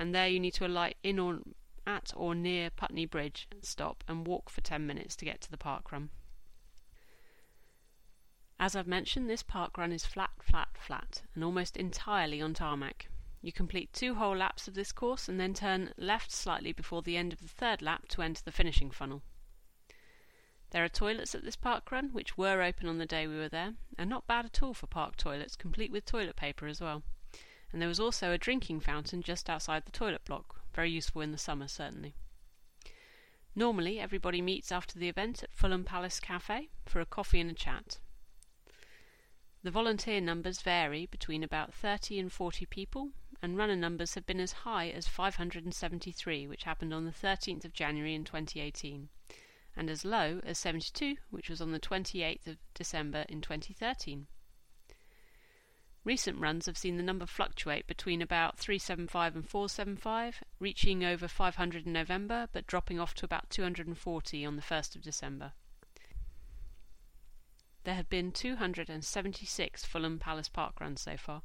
and 0.00 0.14
there 0.14 0.28
you 0.28 0.40
need 0.40 0.54
to 0.54 0.66
alight 0.66 0.96
in 1.02 1.18
or 1.18 1.40
at 1.86 2.10
or 2.16 2.34
near 2.34 2.70
Putney 2.70 3.04
Bridge, 3.04 3.46
and 3.52 3.62
stop, 3.62 4.02
and 4.08 4.26
walk 4.26 4.48
for 4.48 4.62
10 4.62 4.86
minutes 4.86 5.14
to 5.16 5.26
get 5.26 5.42
to 5.42 5.50
the 5.50 5.58
park 5.58 5.92
run. 5.92 6.08
As 8.58 8.74
I've 8.74 8.86
mentioned, 8.86 9.28
this 9.28 9.42
park 9.42 9.76
run 9.76 9.92
is 9.92 10.06
flat, 10.06 10.30
flat, 10.40 10.68
flat, 10.78 11.20
and 11.34 11.44
almost 11.44 11.76
entirely 11.76 12.40
on 12.40 12.54
tarmac. 12.54 13.08
You 13.42 13.52
complete 13.52 13.92
two 13.92 14.14
whole 14.14 14.34
laps 14.34 14.66
of 14.66 14.72
this 14.72 14.90
course 14.90 15.28
and 15.28 15.38
then 15.38 15.52
turn 15.52 15.92
left 15.98 16.32
slightly 16.32 16.72
before 16.72 17.02
the 17.02 17.18
end 17.18 17.34
of 17.34 17.42
the 17.42 17.48
third 17.48 17.82
lap 17.82 18.08
to 18.08 18.22
enter 18.22 18.42
the 18.42 18.52
finishing 18.52 18.90
funnel. 18.90 19.20
There 20.70 20.82
are 20.82 20.88
toilets 20.88 21.34
at 21.34 21.44
this 21.44 21.56
park 21.56 21.92
run, 21.92 22.08
which 22.14 22.38
were 22.38 22.62
open 22.62 22.88
on 22.88 22.96
the 22.96 23.04
day 23.04 23.26
we 23.26 23.36
were 23.36 23.50
there, 23.50 23.74
and 23.98 24.08
not 24.08 24.26
bad 24.26 24.46
at 24.46 24.62
all 24.62 24.72
for 24.72 24.86
park 24.86 25.16
toilets, 25.16 25.56
complete 25.56 25.92
with 25.92 26.06
toilet 26.06 26.36
paper 26.36 26.66
as 26.66 26.80
well 26.80 27.02
and 27.72 27.80
there 27.80 27.88
was 27.88 28.00
also 28.00 28.32
a 28.32 28.38
drinking 28.38 28.80
fountain 28.80 29.22
just 29.22 29.48
outside 29.48 29.84
the 29.84 29.92
toilet 29.92 30.24
block, 30.24 30.62
very 30.74 30.90
useful 30.90 31.22
in 31.22 31.32
the 31.32 31.38
summer 31.38 31.68
certainly. 31.68 32.14
Normally, 33.54 33.98
everybody 33.98 34.40
meets 34.40 34.70
after 34.70 34.98
the 34.98 35.08
event 35.08 35.42
at 35.42 35.52
Fulham 35.52 35.84
Palace 35.84 36.20
Cafe 36.20 36.70
for 36.86 37.00
a 37.00 37.06
coffee 37.06 37.40
and 37.40 37.50
a 37.50 37.54
chat. 37.54 37.98
The 39.62 39.70
volunteer 39.70 40.20
numbers 40.20 40.62
vary 40.62 41.06
between 41.06 41.42
about 41.42 41.74
30 41.74 42.18
and 42.18 42.32
40 42.32 42.64
people, 42.66 43.10
and 43.42 43.56
runner 43.56 43.76
numbers 43.76 44.14
have 44.14 44.24
been 44.24 44.40
as 44.40 44.52
high 44.52 44.88
as 44.88 45.08
573, 45.08 46.46
which 46.46 46.64
happened 46.64 46.94
on 46.94 47.04
the 47.04 47.10
13th 47.10 47.64
of 47.64 47.72
January 47.72 48.14
in 48.14 48.24
2018, 48.24 49.08
and 49.76 49.90
as 49.90 50.04
low 50.04 50.40
as 50.44 50.58
72, 50.58 51.16
which 51.30 51.50
was 51.50 51.60
on 51.60 51.72
the 51.72 51.80
28th 51.80 52.46
of 52.46 52.56
December 52.72 53.26
in 53.28 53.40
2013. 53.40 54.28
Recent 56.02 56.38
runs 56.38 56.64
have 56.64 56.78
seen 56.78 56.96
the 56.96 57.02
number 57.02 57.26
fluctuate 57.26 57.86
between 57.86 58.22
about 58.22 58.58
375 58.58 59.36
and 59.36 59.46
475, 59.46 60.42
reaching 60.58 61.04
over 61.04 61.28
500 61.28 61.86
in 61.86 61.92
November, 61.92 62.48
but 62.52 62.66
dropping 62.66 62.98
off 62.98 63.12
to 63.14 63.26
about 63.26 63.50
240 63.50 64.46
on 64.46 64.56
the 64.56 64.62
1st 64.62 64.96
of 64.96 65.02
December. 65.02 65.52
There 67.84 67.94
have 67.94 68.08
been 68.08 68.32
276 68.32 69.84
Fulham 69.84 70.18
Palace 70.18 70.48
Park 70.48 70.80
runs 70.80 71.02
so 71.02 71.18
far, 71.18 71.42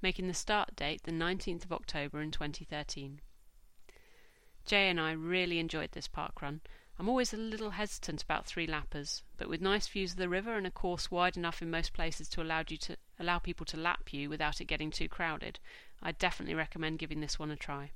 making 0.00 0.26
the 0.26 0.34
start 0.34 0.74
date 0.74 1.02
the 1.02 1.12
19th 1.12 1.66
of 1.66 1.72
October 1.72 2.22
in 2.22 2.30
2013. 2.30 3.20
Jay 4.64 4.88
and 4.88 5.00
I 5.00 5.12
really 5.12 5.58
enjoyed 5.58 5.92
this 5.92 6.08
park 6.08 6.40
run. 6.40 6.62
I'm 6.98 7.08
always 7.10 7.34
a 7.34 7.38
little 7.38 7.70
hesitant 7.70 8.22
about 8.22 8.46
three 8.46 8.66
lappers, 8.66 9.22
but 9.36 9.48
with 9.48 9.60
nice 9.60 9.86
views 9.86 10.12
of 10.12 10.18
the 10.18 10.28
river 10.30 10.56
and 10.56 10.66
a 10.66 10.70
course 10.70 11.10
wide 11.10 11.36
enough 11.36 11.60
in 11.60 11.70
most 11.70 11.92
places 11.92 12.28
to 12.30 12.42
allow 12.42 12.64
you 12.68 12.76
to 12.78 12.96
allow 13.18 13.38
people 13.38 13.66
to 13.66 13.76
lap 13.76 14.12
you 14.12 14.28
without 14.28 14.60
it 14.60 14.66
getting 14.66 14.90
too 14.90 15.08
crowded, 15.08 15.58
I 16.02 16.12
definitely 16.12 16.54
recommend 16.54 16.98
giving 16.98 17.20
this 17.20 17.38
one 17.38 17.50
a 17.50 17.56
try. 17.56 17.90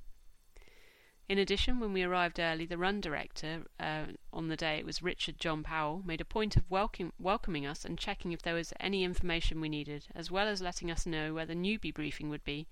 In 1.29 1.37
addition, 1.37 1.79
when 1.79 1.93
we 1.93 2.03
arrived 2.03 2.39
early, 2.39 2.65
the 2.65 2.77
run 2.77 2.99
director, 2.99 3.63
uh, 3.79 4.07
on 4.33 4.49
the 4.49 4.57
day 4.57 4.77
it 4.77 4.85
was 4.85 5.01
Richard 5.01 5.39
John 5.39 5.63
Powell, 5.63 6.03
made 6.05 6.19
a 6.19 6.25
point 6.25 6.57
of 6.57 6.69
welcome, 6.69 7.13
welcoming 7.17 7.65
us 7.65 7.85
and 7.85 7.97
checking 7.97 8.33
if 8.33 8.41
there 8.41 8.55
was 8.55 8.73
any 8.79 9.05
information 9.05 9.61
we 9.61 9.69
needed, 9.69 10.07
as 10.13 10.29
well 10.29 10.49
as 10.49 10.61
letting 10.61 10.91
us 10.91 11.05
know 11.05 11.33
where 11.33 11.45
the 11.45 11.55
newbie 11.55 11.93
briefing 11.93 12.29
would 12.29 12.43
be, 12.43 12.67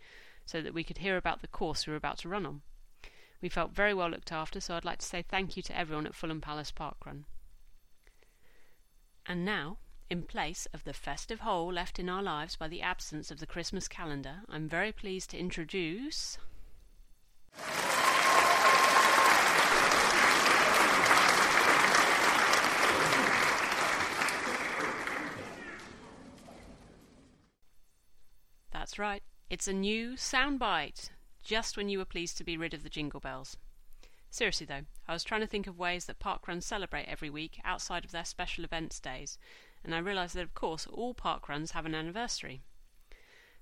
so 0.45 0.61
that 0.61 0.73
we 0.73 0.83
could 0.83 0.97
hear 0.97 1.15
about 1.15 1.41
the 1.41 1.47
course 1.47 1.87
we 1.87 1.91
were 1.91 1.97
about 1.97 2.17
to 2.19 2.29
run 2.29 2.45
on. 2.45 2.61
We 3.41 3.47
felt 3.47 3.71
very 3.71 3.93
well 3.93 4.09
looked 4.09 4.33
after, 4.33 4.59
so 4.59 4.75
I'd 4.75 4.85
like 4.85 4.99
to 4.99 5.05
say 5.05 5.21
thank 5.21 5.55
you 5.55 5.63
to 5.63 5.77
everyone 5.77 6.05
at 6.05 6.13
Fulham 6.13 6.41
Palace 6.41 6.71
Park 6.71 6.97
Run. 7.05 7.25
And 9.25 9.45
now, 9.45 9.77
in 10.11 10.23
place 10.23 10.67
of 10.73 10.83
the 10.83 10.91
festive 10.91 11.39
hole 11.39 11.71
left 11.71 11.97
in 11.97 12.09
our 12.09 12.21
lives 12.21 12.57
by 12.57 12.67
the 12.67 12.81
absence 12.81 13.31
of 13.31 13.39
the 13.39 13.47
Christmas 13.47 13.87
calendar, 13.87 14.41
I'm 14.49 14.67
very 14.67 14.91
pleased 14.91 15.29
to 15.29 15.37
introduce. 15.37 16.37
That's 28.73 28.99
right, 28.99 29.23
it's 29.49 29.69
a 29.69 29.73
new 29.73 30.15
soundbite 30.15 31.11
just 31.41 31.77
when 31.77 31.87
you 31.87 31.99
were 31.99 32.05
pleased 32.05 32.35
to 32.35 32.43
be 32.43 32.57
rid 32.57 32.73
of 32.73 32.83
the 32.83 32.89
jingle 32.89 33.21
bells. 33.21 33.55
Seriously 34.29 34.65
though, 34.65 34.83
I 35.07 35.13
was 35.13 35.23
trying 35.23 35.41
to 35.41 35.47
think 35.47 35.67
of 35.67 35.79
ways 35.79 36.03
that 36.05 36.19
parkruns 36.19 36.63
celebrate 36.63 37.05
every 37.05 37.29
week 37.29 37.61
outside 37.63 38.03
of 38.03 38.11
their 38.11 38.25
special 38.25 38.65
events 38.65 38.99
days, 38.99 39.37
and 39.83 39.95
I 39.95 39.99
realised 39.99 40.35
that 40.35 40.43
of 40.43 40.53
course 40.53 40.87
all 40.87 41.13
park 41.13 41.49
runs 41.49 41.71
have 41.71 41.85
an 41.85 41.95
anniversary. 41.95 42.61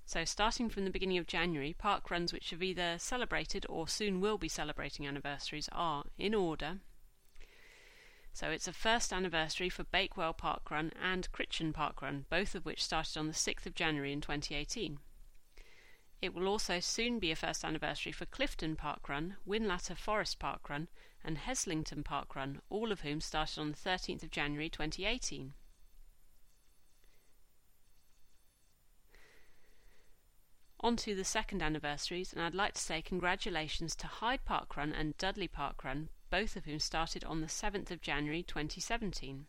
So, 0.04 0.24
starting 0.24 0.68
from 0.68 0.84
the 0.84 0.90
beginning 0.90 1.18
of 1.18 1.26
January, 1.26 1.72
park 1.72 2.10
runs 2.10 2.32
which 2.32 2.50
have 2.50 2.62
either 2.62 2.98
celebrated 2.98 3.64
or 3.68 3.86
soon 3.86 4.20
will 4.20 4.38
be 4.38 4.48
celebrating 4.48 5.06
anniversaries 5.06 5.68
are, 5.72 6.04
in 6.18 6.34
order, 6.34 6.80
so 8.32 8.50
it's 8.50 8.68
a 8.68 8.72
first 8.72 9.12
anniversary 9.12 9.68
for 9.68 9.82
Bakewell 9.82 10.32
Park 10.32 10.70
Run 10.70 10.92
and 11.02 11.30
Critchen 11.32 11.72
Parkrun, 11.72 12.26
both 12.30 12.54
of 12.54 12.64
which 12.64 12.84
started 12.84 13.18
on 13.18 13.26
the 13.26 13.32
6th 13.32 13.66
of 13.66 13.74
January 13.74 14.12
in 14.12 14.20
2018. 14.20 15.00
It 16.22 16.32
will 16.32 16.46
also 16.46 16.78
soon 16.78 17.18
be 17.18 17.32
a 17.32 17.36
first 17.36 17.64
anniversary 17.64 18.12
for 18.12 18.26
Clifton 18.26 18.76
Park 18.76 19.08
Run, 19.08 19.36
Whinlatter 19.46 19.96
Forest 19.96 20.38
Park 20.38 20.70
Run, 20.70 20.88
and 21.24 21.38
Heslington 21.38 22.04
Park 22.04 22.36
Run, 22.36 22.62
all 22.70 22.92
of 22.92 23.00
whom 23.00 23.20
started 23.20 23.58
on 23.58 23.72
the 23.72 23.76
13th 23.76 24.22
of 24.22 24.30
January 24.30 24.70
2018. 24.70 25.54
On 30.80 30.96
to 30.96 31.14
the 31.14 31.24
second 31.24 31.62
anniversaries, 31.62 32.32
and 32.32 32.42
I'd 32.42 32.54
like 32.54 32.74
to 32.74 32.80
say 32.80 33.02
congratulations 33.02 33.94
to 33.96 34.06
Hyde 34.06 34.44
Park 34.44 34.76
Run 34.76 34.92
and 34.92 35.16
Dudley 35.18 35.48
Park 35.48 35.84
Run, 35.84 36.08
both 36.30 36.56
of 36.56 36.64
whom 36.64 36.78
started 36.78 37.22
on 37.24 37.40
the 37.40 37.46
7th 37.46 37.90
of 37.90 38.00
January 38.00 38.42
2017. 38.42 39.46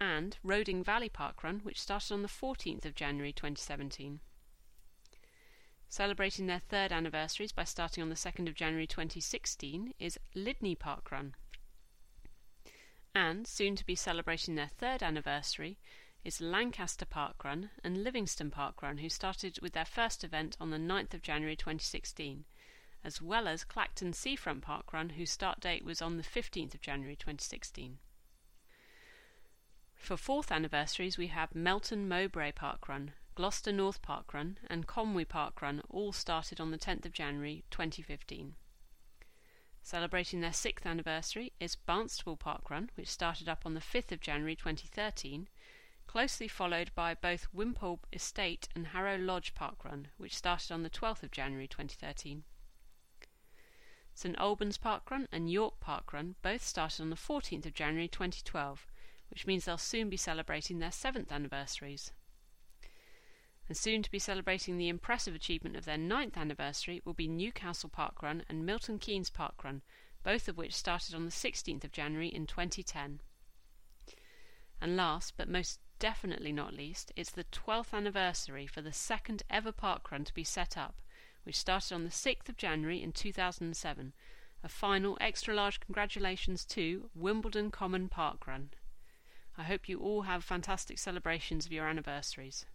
And 0.00 0.38
Roding 0.42 0.82
Valley 0.82 1.08
Park 1.08 1.42
Run, 1.42 1.60
which 1.60 1.80
started 1.80 2.14
on 2.14 2.22
the 2.22 2.28
14th 2.28 2.84
of 2.84 2.94
January 2.94 3.32
2017 3.32 4.20
celebrating 5.94 6.46
their 6.46 6.58
third 6.58 6.90
anniversaries 6.90 7.52
by 7.52 7.62
starting 7.62 8.02
on 8.02 8.08
the 8.08 8.16
2nd 8.16 8.48
of 8.48 8.54
January 8.54 8.86
2016, 8.86 9.94
is 10.00 10.18
Lydney 10.34 10.74
Park 10.74 11.12
Run. 11.12 11.36
And 13.14 13.46
soon 13.46 13.76
to 13.76 13.86
be 13.86 13.94
celebrating 13.94 14.56
their 14.56 14.66
third 14.66 15.04
anniversary 15.04 15.78
is 16.24 16.40
Lancaster 16.40 17.04
Park 17.04 17.44
Run 17.44 17.68
and 17.84 18.02
Livingston 18.02 18.50
Park 18.50 18.80
Run, 18.82 18.98
who 18.98 19.10
started 19.10 19.58
with 19.60 19.74
their 19.74 19.84
first 19.84 20.24
event 20.24 20.56
on 20.58 20.70
the 20.70 20.78
9th 20.78 21.12
of 21.12 21.20
January 21.20 21.54
2016, 21.54 22.46
as 23.04 23.20
well 23.20 23.46
as 23.46 23.62
Clacton 23.62 24.14
Seafront 24.14 24.62
Park 24.62 24.92
Run, 24.94 25.10
whose 25.10 25.30
start 25.30 25.60
date 25.60 25.84
was 25.84 26.00
on 26.00 26.16
the 26.16 26.22
15th 26.22 26.74
of 26.74 26.80
January 26.80 27.14
2016. 27.14 27.98
For 29.94 30.16
fourth 30.16 30.50
anniversaries, 30.50 31.18
we 31.18 31.26
have 31.26 31.54
Melton 31.54 32.08
Mowbray 32.08 32.52
Park 32.52 32.88
Run, 32.88 33.12
Gloucester 33.34 33.72
North 33.72 34.00
Park 34.00 34.32
Run, 34.32 34.58
and 34.68 34.86
Conwy 34.86 35.28
Park 35.28 35.60
Run 35.60 35.82
all 35.90 36.12
started 36.12 36.58
on 36.58 36.70
the 36.70 36.78
10th 36.78 37.04
of 37.04 37.12
January 37.12 37.64
2015. 37.70 38.54
Celebrating 39.82 40.40
their 40.40 40.52
sixth 40.54 40.86
anniversary 40.86 41.52
is 41.60 41.76
Barnstaple 41.76 42.38
Park 42.38 42.70
Run, 42.70 42.88
which 42.94 43.08
started 43.08 43.46
up 43.46 43.66
on 43.66 43.74
the 43.74 43.80
5th 43.80 44.12
of 44.12 44.20
January 44.20 44.56
2013, 44.56 45.48
closely 46.06 46.48
followed 46.48 46.94
by 46.94 47.14
both 47.14 47.52
Wimpole 47.52 48.00
Estate 48.12 48.68
and 48.74 48.88
Harrow 48.88 49.16
Lodge 49.18 49.54
Park 49.54 49.84
Run, 49.84 50.08
which 50.16 50.36
started 50.36 50.72
on 50.72 50.82
the 50.82 50.90
12th 50.90 51.22
of 51.22 51.30
January 51.30 51.66
2013. 51.66 52.44
St 54.14 54.36
Albans 54.38 54.78
Park 54.78 55.10
Run 55.10 55.28
and 55.32 55.50
York 55.50 55.80
Park 55.80 56.12
Run 56.12 56.36
both 56.42 56.64
started 56.64 57.02
on 57.02 57.10
the 57.10 57.16
14th 57.16 57.66
of 57.66 57.74
January 57.74 58.08
2012, 58.08 58.86
which 59.30 59.46
means 59.46 59.64
they'll 59.64 59.78
soon 59.78 60.08
be 60.08 60.16
celebrating 60.16 60.78
their 60.78 60.92
seventh 60.92 61.32
anniversaries 61.32 62.12
and 63.66 63.76
soon 63.76 64.02
to 64.02 64.10
be 64.10 64.18
celebrating 64.18 64.76
the 64.76 64.88
impressive 64.88 65.34
achievement 65.34 65.76
of 65.76 65.84
their 65.84 65.96
ninth 65.96 66.36
anniversary 66.36 67.00
will 67.04 67.14
be 67.14 67.28
Newcastle 67.28 67.88
Park 67.88 68.22
Run 68.22 68.44
and 68.48 68.66
Milton 68.66 68.98
Keynes 68.98 69.30
Park 69.30 69.64
Run, 69.64 69.82
both 70.22 70.48
of 70.48 70.58
which 70.58 70.74
started 70.74 71.14
on 71.14 71.24
the 71.24 71.30
16th 71.30 71.84
of 71.84 71.92
January 71.92 72.28
in 72.28 72.46
2010. 72.46 73.20
And 74.80 74.96
last, 74.96 75.34
but 75.36 75.48
most 75.48 75.80
definitely 76.04 76.52
not 76.52 76.74
least, 76.74 77.12
it's 77.16 77.30
the 77.30 77.44
12th 77.44 77.94
anniversary 77.94 78.66
for 78.66 78.82
the 78.82 78.92
second 78.92 79.42
ever 79.48 79.72
park 79.72 80.10
run 80.12 80.22
to 80.22 80.34
be 80.34 80.44
set 80.44 80.76
up, 80.76 80.96
which 81.44 81.56
started 81.56 81.94
on 81.94 82.04
the 82.04 82.10
6th 82.10 82.46
of 82.46 82.58
January 82.58 83.02
in 83.02 83.10
2007. 83.10 84.12
A 84.62 84.68
final 84.68 85.16
extra 85.18 85.54
large 85.54 85.80
congratulations 85.80 86.66
to 86.66 87.08
Wimbledon 87.14 87.70
Common 87.70 88.10
Park 88.10 88.46
Run. 88.46 88.68
I 89.56 89.62
hope 89.62 89.88
you 89.88 89.98
all 89.98 90.22
have 90.22 90.44
fantastic 90.44 90.98
celebrations 90.98 91.64
of 91.64 91.72
your 91.72 91.86
anniversaries. 91.86 92.66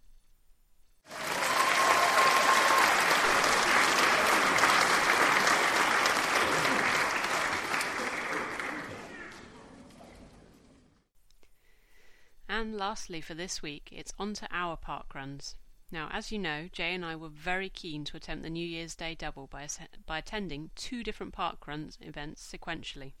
And 12.52 12.69
lastly, 12.80 13.20
for 13.20 13.34
this 13.34 13.60
week, 13.60 13.90
it's 13.92 14.14
on 14.18 14.32
to 14.32 14.48
our 14.50 14.74
park 14.74 15.14
runs. 15.14 15.54
Now, 15.92 16.08
as 16.10 16.32
you 16.32 16.38
know, 16.38 16.66
Jay 16.72 16.94
and 16.94 17.04
I 17.04 17.14
were 17.14 17.28
very 17.28 17.68
keen 17.68 18.04
to 18.06 18.16
attempt 18.16 18.42
the 18.42 18.48
New 18.48 18.66
Year's 18.66 18.94
Day 18.94 19.14
double 19.14 19.46
by, 19.46 19.68
by 20.06 20.16
attending 20.16 20.70
two 20.74 21.04
different 21.04 21.34
park 21.34 21.66
runs 21.66 21.98
events 22.00 22.50
sequentially. 22.50 23.12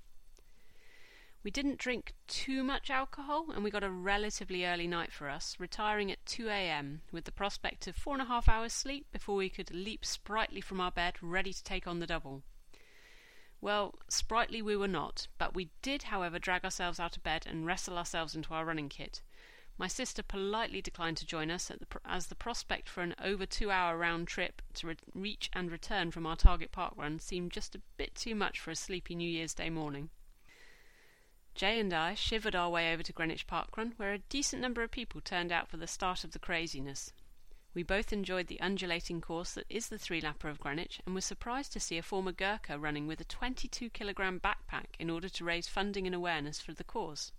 We 1.44 1.50
didn't 1.50 1.78
drink 1.78 2.14
too 2.26 2.64
much 2.64 2.88
alcohol, 2.88 3.50
and 3.50 3.62
we 3.62 3.70
got 3.70 3.84
a 3.84 3.90
relatively 3.90 4.64
early 4.64 4.86
night 4.86 5.12
for 5.12 5.28
us, 5.28 5.56
retiring 5.58 6.10
at 6.10 6.24
2 6.24 6.48
a.m. 6.48 7.02
with 7.12 7.26
the 7.26 7.32
prospect 7.32 7.86
of 7.86 7.96
four 7.96 8.14
and 8.14 8.22
a 8.22 8.26
half 8.26 8.48
hours 8.48 8.72
sleep 8.72 9.08
before 9.12 9.36
we 9.36 9.50
could 9.50 9.74
leap 9.74 10.06
sprightly 10.06 10.62
from 10.62 10.80
our 10.80 10.90
bed, 10.90 11.16
ready 11.20 11.52
to 11.52 11.62
take 11.62 11.86
on 11.86 11.98
the 11.98 12.06
double. 12.06 12.42
Well, 13.62 13.98
sprightly 14.08 14.62
we 14.62 14.76
were 14.76 14.88
not, 14.88 15.26
but 15.36 15.54
we 15.54 15.70
did, 15.82 16.04
however, 16.04 16.38
drag 16.38 16.64
ourselves 16.64 16.98
out 16.98 17.16
of 17.16 17.22
bed 17.22 17.46
and 17.46 17.66
wrestle 17.66 17.98
ourselves 17.98 18.34
into 18.34 18.54
our 18.54 18.64
running 18.64 18.88
kit. 18.88 19.20
My 19.76 19.86
sister 19.86 20.22
politely 20.22 20.82
declined 20.82 21.16
to 21.18 21.26
join 21.26 21.50
us, 21.50 21.68
the 21.68 21.86
as 22.04 22.26
the 22.26 22.34
prospect 22.34 22.88
for 22.88 23.02
an 23.02 23.14
over 23.22 23.46
two 23.46 23.70
hour 23.70 23.96
round 23.96 24.28
trip 24.28 24.62
to 24.74 24.88
re- 24.88 24.96
reach 25.14 25.50
and 25.52 25.70
return 25.70 26.10
from 26.10 26.26
our 26.26 26.36
target 26.36 26.72
park 26.72 26.94
run 26.96 27.18
seemed 27.18 27.52
just 27.52 27.74
a 27.74 27.82
bit 27.96 28.14
too 28.14 28.34
much 28.34 28.60
for 28.60 28.70
a 28.70 28.76
sleepy 28.76 29.14
New 29.14 29.28
Year's 29.28 29.54
Day 29.54 29.70
morning. 29.70 30.10
Jay 31.54 31.80
and 31.80 31.92
I 31.92 32.14
shivered 32.14 32.54
our 32.54 32.70
way 32.70 32.92
over 32.92 33.02
to 33.02 33.12
Greenwich 33.12 33.46
Park 33.46 33.76
Run, 33.76 33.94
where 33.96 34.12
a 34.12 34.18
decent 34.18 34.62
number 34.62 34.82
of 34.82 34.90
people 34.90 35.20
turned 35.20 35.52
out 35.52 35.68
for 35.68 35.76
the 35.76 35.86
start 35.86 36.24
of 36.24 36.32
the 36.32 36.38
craziness. 36.38 37.12
We 37.72 37.82
both 37.84 38.12
enjoyed 38.12 38.48
the 38.48 38.60
undulating 38.60 39.20
course 39.20 39.52
that 39.54 39.66
is 39.68 39.88
the 39.88 39.98
three 39.98 40.20
lapper 40.20 40.50
of 40.50 40.58
Greenwich 40.58 41.00
and 41.06 41.14
were 41.14 41.20
surprised 41.20 41.72
to 41.72 41.80
see 41.80 41.98
a 41.98 42.02
former 42.02 42.32
Gurkha 42.32 42.78
running 42.78 43.06
with 43.06 43.20
a 43.20 43.24
22 43.24 43.90
kilogram 43.90 44.40
backpack 44.40 44.96
in 44.98 45.08
order 45.08 45.28
to 45.28 45.44
raise 45.44 45.68
funding 45.68 46.04
and 46.06 46.14
awareness 46.14 46.60
for 46.60 46.72
the 46.72 46.82
cause. 46.82 47.30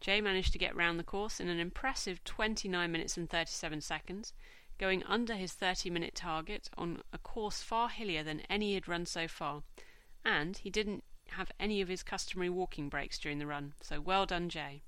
Jay 0.00 0.20
managed 0.20 0.52
to 0.52 0.58
get 0.58 0.74
round 0.74 0.98
the 0.98 1.04
course 1.04 1.38
in 1.38 1.48
an 1.48 1.60
impressive 1.60 2.22
29 2.24 2.90
minutes 2.90 3.16
and 3.16 3.30
37 3.30 3.80
seconds, 3.80 4.34
going 4.76 5.04
under 5.04 5.34
his 5.34 5.52
30 5.52 5.88
minute 5.88 6.14
target 6.14 6.68
on 6.76 7.02
a 7.12 7.18
course 7.18 7.62
far 7.62 7.88
hillier 7.88 8.24
than 8.24 8.40
any 8.50 8.68
he 8.68 8.74
had 8.74 8.88
run 8.88 9.06
so 9.06 9.28
far, 9.28 9.62
and 10.24 10.58
he 10.58 10.68
didn't 10.68 11.04
have 11.28 11.50
any 11.60 11.80
of 11.80 11.88
his 11.88 12.02
customary 12.02 12.50
walking 12.50 12.88
breaks 12.88 13.18
during 13.18 13.38
the 13.38 13.46
run, 13.46 13.72
so 13.80 14.00
well 14.00 14.26
done, 14.26 14.48
Jay. 14.48 14.82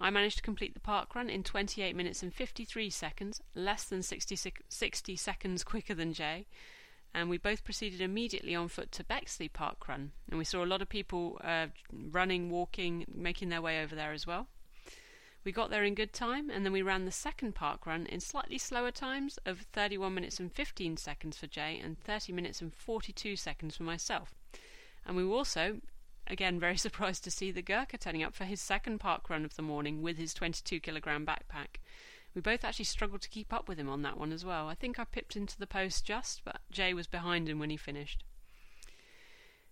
I 0.00 0.10
managed 0.10 0.36
to 0.36 0.42
complete 0.42 0.72
the 0.74 0.80
park 0.80 1.14
run 1.14 1.28
in 1.28 1.42
28 1.42 1.94
minutes 1.94 2.22
and 2.22 2.32
53 2.32 2.88
seconds, 2.88 3.40
less 3.54 3.84
than 3.84 4.02
60, 4.02 4.36
60 4.68 5.16
seconds 5.16 5.62
quicker 5.62 5.94
than 5.94 6.14
Jay, 6.14 6.46
and 7.12 7.28
we 7.28 7.38
both 7.38 7.64
proceeded 7.64 8.00
immediately 8.00 8.54
on 8.54 8.68
foot 8.68 8.92
to 8.92 9.04
Bexley 9.04 9.48
Park 9.48 9.88
Run, 9.88 10.12
and 10.28 10.38
we 10.38 10.44
saw 10.44 10.64
a 10.64 10.66
lot 10.66 10.80
of 10.80 10.88
people 10.88 11.38
uh, 11.44 11.66
running, 11.92 12.50
walking, 12.50 13.04
making 13.12 13.48
their 13.48 13.60
way 13.60 13.82
over 13.82 13.94
there 13.94 14.12
as 14.12 14.26
well. 14.26 14.46
We 15.42 15.52
got 15.52 15.70
there 15.70 15.84
in 15.84 15.94
good 15.94 16.12
time, 16.12 16.50
and 16.50 16.64
then 16.64 16.72
we 16.72 16.82
ran 16.82 17.06
the 17.06 17.12
second 17.12 17.54
park 17.54 17.86
run 17.86 18.06
in 18.06 18.20
slightly 18.20 18.58
slower 18.58 18.90
times 18.90 19.38
of 19.46 19.66
31 19.72 20.14
minutes 20.14 20.38
and 20.38 20.52
15 20.52 20.98
seconds 20.98 21.36
for 21.36 21.46
Jay 21.46 21.80
and 21.82 21.98
30 21.98 22.32
minutes 22.32 22.60
and 22.60 22.74
42 22.74 23.36
seconds 23.36 23.76
for 23.76 23.82
myself. 23.82 24.34
And 25.06 25.16
we 25.16 25.24
also, 25.24 25.80
again, 26.30 26.60
very 26.60 26.76
surprised 26.78 27.24
to 27.24 27.30
see 27.30 27.50
the 27.50 27.62
Gurkha 27.62 27.98
turning 27.98 28.22
up 28.22 28.34
for 28.34 28.44
his 28.44 28.60
second 28.60 28.98
park 28.98 29.28
run 29.28 29.44
of 29.44 29.56
the 29.56 29.62
morning 29.62 30.02
with 30.02 30.16
his 30.16 30.32
22 30.32 30.80
kilogram 30.80 31.26
backpack. 31.26 31.80
We 32.34 32.40
both 32.40 32.64
actually 32.64 32.84
struggled 32.84 33.22
to 33.22 33.28
keep 33.28 33.52
up 33.52 33.68
with 33.68 33.78
him 33.78 33.88
on 33.88 34.02
that 34.02 34.16
one 34.16 34.32
as 34.32 34.44
well. 34.44 34.68
I 34.68 34.74
think 34.74 34.98
I 34.98 35.04
pipped 35.04 35.34
into 35.34 35.58
the 35.58 35.66
post 35.66 36.04
just, 36.04 36.44
but 36.44 36.60
Jay 36.70 36.94
was 36.94 37.08
behind 37.08 37.48
him 37.48 37.58
when 37.58 37.70
he 37.70 37.76
finished. 37.76 38.22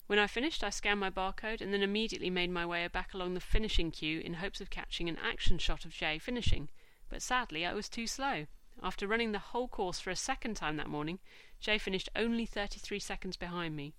When 0.08 0.18
I 0.18 0.26
finished, 0.26 0.64
I 0.64 0.70
scanned 0.70 1.00
my 1.00 1.10
barcode 1.10 1.60
and 1.60 1.72
then 1.72 1.82
immediately 1.82 2.30
made 2.30 2.50
my 2.50 2.64
way 2.66 2.88
back 2.88 3.14
along 3.14 3.34
the 3.34 3.40
finishing 3.40 3.90
queue 3.90 4.20
in 4.20 4.34
hopes 4.34 4.60
of 4.60 4.70
catching 4.70 5.08
an 5.08 5.18
action 5.18 5.58
shot 5.58 5.84
of 5.84 5.92
Jay 5.92 6.18
finishing, 6.18 6.70
but 7.10 7.22
sadly 7.22 7.64
I 7.66 7.74
was 7.74 7.88
too 7.88 8.06
slow. 8.06 8.46
After 8.82 9.06
running 9.06 9.32
the 9.32 9.38
whole 9.38 9.68
course 9.68 10.00
for 10.00 10.10
a 10.10 10.16
second 10.16 10.54
time 10.54 10.76
that 10.76 10.88
morning, 10.88 11.18
Jay 11.60 11.78
finished 11.78 12.08
only 12.16 12.46
33 12.46 12.98
seconds 13.00 13.36
behind 13.36 13.76
me, 13.76 13.92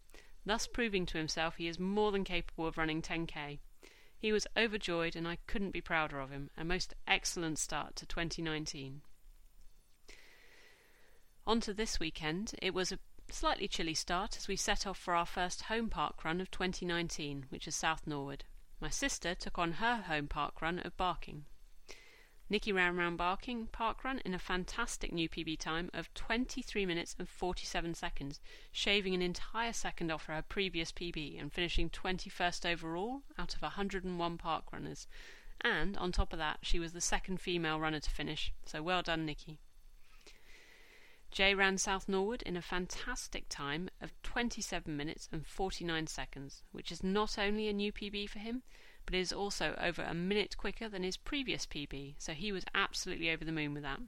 thus 0.46 0.68
proving 0.68 1.06
to 1.08 1.18
himself 1.18 1.56
he 1.56 1.68
is 1.68 1.80
more 1.80 2.12
than 2.12 2.24
capable 2.24 2.68
of 2.68 2.78
running 2.78 3.02
10k. 3.02 3.60
He 4.18 4.32
was 4.32 4.48
overjoyed, 4.58 5.16
and 5.16 5.28
I 5.28 5.38
couldn't 5.48 5.72
be 5.72 5.82
prouder 5.82 6.20
of 6.20 6.30
him. 6.30 6.50
A 6.58 6.66
most 6.66 6.94
excellent 7.08 7.58
start 7.58 7.96
to 7.96 8.06
2019. 8.06 9.02
On 11.48 11.62
to 11.62 11.74
this 11.74 12.00
weekend. 12.00 12.54
It 12.62 12.74
was 12.74 12.92
a 12.92 13.00
slightly 13.32 13.68
chilly 13.68 13.94
start 13.94 14.38
as 14.38 14.48
we 14.48 14.56
set 14.56 14.86
off 14.86 14.98
for 14.98 15.16
our 15.16 15.26
first 15.26 15.64
home 15.64 15.90
park 15.90 16.26
run 16.26 16.42
of 16.42 16.52
2019, 16.52 17.46
which 17.50 17.68
is 17.68 17.76
South 17.76 18.06
Norwood. 18.06 18.44
My 18.82 18.90
sister 18.90 19.36
took 19.36 19.58
on 19.58 19.74
her 19.74 20.04
home 20.04 20.28
park 20.28 20.62
run 20.62 20.80
of 20.80 20.98
Barking. 20.98 21.46
Nikki 22.52 22.72
ran 22.72 22.98
round 22.98 23.16
Barking 23.16 23.68
Park 23.68 24.04
Run 24.04 24.20
in 24.26 24.34
a 24.34 24.40
fantastic 24.40 25.12
new 25.12 25.30
PB 25.30 25.60
time 25.60 25.92
of 25.94 26.12
23 26.16 26.84
minutes 26.84 27.16
and 27.20 27.30
47 27.30 27.94
seconds, 27.94 28.40
shaving 28.72 29.14
an 29.14 29.22
entire 29.22 29.72
second 29.72 30.10
off 30.10 30.26
her 30.26 30.42
previous 30.42 30.92
PB 30.92 31.40
and 31.40 31.54
finishing 31.54 31.92
21st 31.92 32.66
overall 32.66 33.22
out 33.38 33.54
of 33.54 33.62
101 33.62 34.38
park 34.40 34.64
runners. 34.74 35.08
And 35.62 35.96
on 35.98 36.12
top 36.12 36.34
of 36.34 36.40
that, 36.40 36.60
she 36.64 36.80
was 36.80 36.94
the 36.94 37.02
second 37.02 37.40
female 37.40 37.80
runner 37.80 38.00
to 38.00 38.10
finish, 38.10 38.52
so 38.66 38.82
well 38.82 39.04
done, 39.04 39.28
Nikki. 39.28 39.60
Jay 41.30 41.54
ran 41.54 41.78
South 41.78 42.10
Norwood 42.10 42.42
in 42.42 42.58
a 42.58 42.62
fantastic 42.64 43.48
time 43.48 43.92
of 44.02 44.20
27 44.24 44.98
minutes 44.98 45.30
and 45.32 45.46
49 45.46 46.08
seconds, 46.08 46.64
which 46.72 46.92
is 46.92 47.04
not 47.04 47.38
only 47.38 47.68
a 47.68 47.74
new 47.74 47.94
PB 47.94 48.28
for 48.28 48.40
him, 48.40 48.64
but 49.06 49.16
is 49.16 49.34
also 49.34 49.76
over 49.82 50.02
a 50.02 50.14
minute 50.14 50.58
quicker 50.58 50.88
than 50.88 51.04
his 51.04 51.18
previous 51.18 51.66
PB, 51.66 52.16
so 52.18 52.34
he 52.34 52.52
was 52.52 52.66
absolutely 52.76 53.32
over 53.32 53.44
the 53.44 53.52
moon 53.52 53.74
with 53.74 53.84
that. 53.84 54.00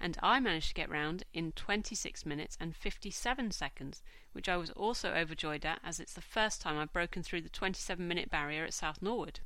And 0.00 0.16
I 0.22 0.38
managed 0.38 0.68
to 0.68 0.74
get 0.74 0.90
round 0.90 1.24
in 1.34 1.52
26 1.52 2.24
minutes 2.24 2.56
and 2.60 2.76
57 2.76 3.50
seconds, 3.50 4.02
which 4.32 4.48
I 4.48 4.56
was 4.56 4.70
also 4.70 5.12
overjoyed 5.12 5.66
at 5.66 5.80
as 5.84 5.98
it's 5.98 6.14
the 6.14 6.20
first 6.20 6.60
time 6.60 6.78
I've 6.78 6.92
broken 6.92 7.22
through 7.22 7.40
the 7.40 7.48
27 7.48 8.06
minute 8.06 8.30
barrier 8.30 8.64
at 8.64 8.74
South 8.74 9.02
Norwood. 9.02 9.40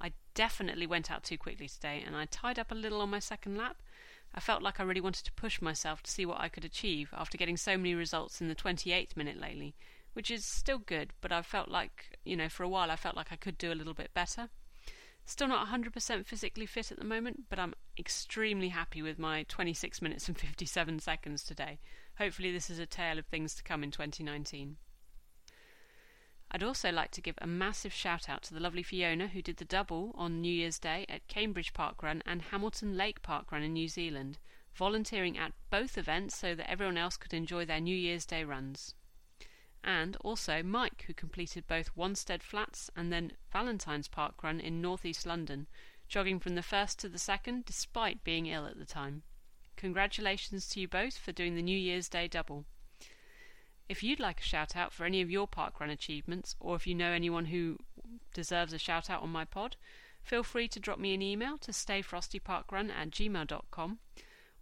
I 0.00 0.12
definitely 0.34 0.86
went 0.86 1.10
out 1.10 1.24
too 1.24 1.36
quickly 1.36 1.68
today 1.68 2.02
and 2.06 2.16
I 2.16 2.24
tied 2.26 2.58
up 2.58 2.70
a 2.70 2.74
little 2.74 3.02
on 3.02 3.10
my 3.10 3.18
second 3.18 3.56
lap. 3.56 3.76
I 4.34 4.40
felt 4.40 4.62
like 4.62 4.78
I 4.78 4.84
really 4.84 5.00
wanted 5.00 5.24
to 5.24 5.32
push 5.32 5.60
myself 5.60 6.02
to 6.02 6.10
see 6.10 6.24
what 6.24 6.40
I 6.40 6.48
could 6.48 6.64
achieve 6.64 7.10
after 7.12 7.36
getting 7.36 7.56
so 7.56 7.76
many 7.76 7.94
results 7.94 8.40
in 8.40 8.48
the 8.48 8.54
28th 8.54 9.16
minute 9.16 9.38
lately, 9.38 9.74
which 10.18 10.32
is 10.32 10.44
still 10.44 10.78
good, 10.78 11.12
but 11.20 11.30
I 11.30 11.42
felt 11.42 11.68
like, 11.68 12.18
you 12.24 12.34
know, 12.34 12.48
for 12.48 12.64
a 12.64 12.68
while 12.68 12.90
I 12.90 12.96
felt 12.96 13.14
like 13.14 13.30
I 13.30 13.36
could 13.36 13.56
do 13.56 13.70
a 13.70 13.78
little 13.78 13.94
bit 13.94 14.12
better. 14.14 14.48
Still 15.24 15.46
not 15.46 15.68
100% 15.68 16.26
physically 16.26 16.66
fit 16.66 16.90
at 16.90 16.98
the 16.98 17.04
moment, 17.04 17.44
but 17.48 17.60
I'm 17.60 17.72
extremely 17.96 18.70
happy 18.70 19.00
with 19.00 19.16
my 19.16 19.44
26 19.44 20.02
minutes 20.02 20.26
and 20.26 20.36
57 20.36 20.98
seconds 20.98 21.44
today. 21.44 21.78
Hopefully, 22.16 22.50
this 22.50 22.68
is 22.68 22.80
a 22.80 22.84
tale 22.84 23.16
of 23.16 23.26
things 23.26 23.54
to 23.54 23.62
come 23.62 23.84
in 23.84 23.92
2019. 23.92 24.78
I'd 26.50 26.64
also 26.64 26.90
like 26.90 27.12
to 27.12 27.22
give 27.22 27.38
a 27.38 27.46
massive 27.46 27.92
shout 27.92 28.28
out 28.28 28.42
to 28.42 28.54
the 28.54 28.60
lovely 28.60 28.82
Fiona 28.82 29.28
who 29.28 29.40
did 29.40 29.58
the 29.58 29.64
double 29.64 30.16
on 30.16 30.40
New 30.40 30.52
Year's 30.52 30.80
Day 30.80 31.06
at 31.08 31.28
Cambridge 31.28 31.72
Park 31.72 32.02
Run 32.02 32.24
and 32.26 32.42
Hamilton 32.42 32.96
Lake 32.96 33.22
Park 33.22 33.52
Run 33.52 33.62
in 33.62 33.72
New 33.72 33.86
Zealand, 33.86 34.38
volunteering 34.74 35.38
at 35.38 35.52
both 35.70 35.96
events 35.96 36.36
so 36.36 36.56
that 36.56 36.68
everyone 36.68 36.98
else 36.98 37.16
could 37.16 37.32
enjoy 37.32 37.64
their 37.64 37.80
New 37.80 37.94
Year's 37.94 38.26
Day 38.26 38.42
runs 38.42 38.96
and 39.88 40.18
also 40.20 40.62
Mike, 40.62 41.04
who 41.06 41.14
completed 41.14 41.66
both 41.66 41.96
Wanstead 41.96 42.42
Flats 42.42 42.90
and 42.94 43.10
then 43.10 43.32
Valentine's 43.50 44.06
Park 44.06 44.42
Run 44.42 44.60
in 44.60 44.82
northeast 44.82 45.24
London, 45.24 45.66
jogging 46.08 46.38
from 46.38 46.56
the 46.56 46.62
first 46.62 46.98
to 46.98 47.08
the 47.08 47.18
second 47.18 47.64
despite 47.64 48.22
being 48.22 48.46
ill 48.46 48.66
at 48.66 48.78
the 48.78 48.84
time. 48.84 49.22
Congratulations 49.76 50.68
to 50.68 50.80
you 50.80 50.86
both 50.86 51.16
for 51.16 51.32
doing 51.32 51.54
the 51.54 51.62
New 51.62 51.76
Year's 51.76 52.10
Day 52.10 52.28
double. 52.28 52.66
If 53.88 54.02
you'd 54.02 54.20
like 54.20 54.40
a 54.40 54.44
shout 54.44 54.76
out 54.76 54.92
for 54.92 55.06
any 55.06 55.22
of 55.22 55.30
your 55.30 55.48
parkrun 55.48 55.90
achievements, 55.90 56.54
or 56.60 56.76
if 56.76 56.86
you 56.86 56.94
know 56.94 57.12
anyone 57.12 57.46
who 57.46 57.78
deserves 58.34 58.74
a 58.74 58.78
shout 58.78 59.08
out 59.08 59.22
on 59.22 59.30
my 59.30 59.46
pod, 59.46 59.76
feel 60.22 60.42
free 60.42 60.68
to 60.68 60.78
drop 60.78 60.98
me 60.98 61.14
an 61.14 61.22
email 61.22 61.56
to 61.58 61.70
stayfrostyparkrun 61.70 62.90
at 62.90 63.08
gmail.com 63.08 64.00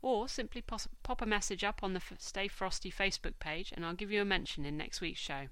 or 0.06 0.28
simply 0.28 0.62
pop 0.62 1.20
a 1.20 1.26
message 1.26 1.64
up 1.64 1.80
on 1.82 1.92
the 1.92 2.02
Stay 2.18 2.46
Frosty 2.46 2.92
Facebook 2.92 3.40
page 3.40 3.72
and 3.74 3.84
I'll 3.84 3.92
give 3.92 4.12
you 4.12 4.22
a 4.22 4.24
mention 4.24 4.64
in 4.64 4.76
next 4.76 5.00
week's 5.00 5.18
show. 5.18 5.48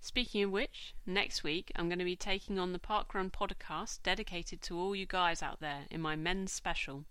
Speaking 0.00 0.44
of 0.44 0.52
which, 0.52 0.94
next 1.04 1.44
week 1.44 1.70
I'm 1.76 1.90
going 1.90 1.98
to 1.98 2.04
be 2.06 2.16
taking 2.16 2.58
on 2.58 2.72
the 2.72 2.78
Parkrun 2.78 3.30
podcast 3.30 4.02
dedicated 4.02 4.62
to 4.62 4.78
all 4.78 4.96
you 4.96 5.04
guys 5.04 5.42
out 5.42 5.60
there 5.60 5.84
in 5.90 6.00
my 6.00 6.16
men's 6.16 6.50
special. 6.50 7.04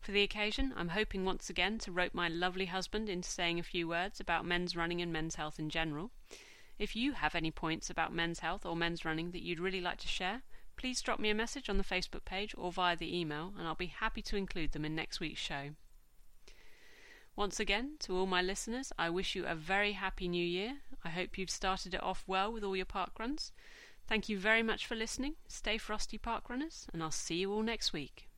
For 0.00 0.12
the 0.12 0.22
occasion, 0.22 0.72
I'm 0.78 0.88
hoping 0.88 1.26
once 1.26 1.50
again 1.50 1.76
to 1.80 1.92
rope 1.92 2.14
my 2.14 2.28
lovely 2.28 2.66
husband 2.66 3.10
into 3.10 3.28
saying 3.28 3.58
a 3.58 3.62
few 3.62 3.86
words 3.86 4.18
about 4.18 4.46
men's 4.46 4.74
running 4.74 5.02
and 5.02 5.12
men's 5.12 5.34
health 5.34 5.58
in 5.58 5.68
general. 5.68 6.10
If 6.78 6.96
you 6.96 7.12
have 7.12 7.34
any 7.34 7.50
points 7.50 7.90
about 7.90 8.14
men's 8.14 8.38
health 8.38 8.64
or 8.64 8.74
men's 8.74 9.04
running 9.04 9.32
that 9.32 9.42
you'd 9.42 9.60
really 9.60 9.82
like 9.82 9.98
to 9.98 10.08
share, 10.08 10.40
please 10.76 11.00
drop 11.00 11.18
me 11.18 11.30
a 11.30 11.34
message 11.34 11.68
on 11.68 11.78
the 11.78 11.84
Facebook 11.84 12.24
page 12.24 12.54
or 12.56 12.72
via 12.72 12.96
the 12.96 13.16
email, 13.16 13.52
and 13.58 13.66
I'll 13.66 13.74
be 13.74 13.86
happy 13.86 14.22
to 14.22 14.36
include 14.36 14.72
them 14.72 14.84
in 14.84 14.94
next 14.94 15.20
week's 15.20 15.40
show. 15.40 15.70
Once 17.36 17.58
again, 17.58 17.94
to 17.98 18.16
all 18.16 18.26
my 18.26 18.40
listeners, 18.40 18.92
I 18.98 19.10
wish 19.10 19.34
you 19.34 19.44
a 19.44 19.54
very 19.54 19.92
happy 19.92 20.28
new 20.28 20.44
year. 20.44 20.78
I 21.04 21.08
hope 21.08 21.36
you've 21.36 21.50
started 21.50 21.94
it 21.94 22.02
off 22.02 22.24
well 22.26 22.52
with 22.52 22.62
all 22.62 22.76
your 22.76 22.86
park 22.86 23.18
runs. 23.18 23.52
Thank 24.06 24.28
you 24.28 24.38
very 24.38 24.62
much 24.62 24.86
for 24.86 24.94
listening. 24.94 25.34
Stay 25.48 25.78
frosty, 25.78 26.18
park 26.18 26.48
runners, 26.48 26.86
and 26.92 27.02
I'll 27.02 27.10
see 27.10 27.36
you 27.36 27.52
all 27.52 27.62
next 27.62 27.92
week. 27.92 28.28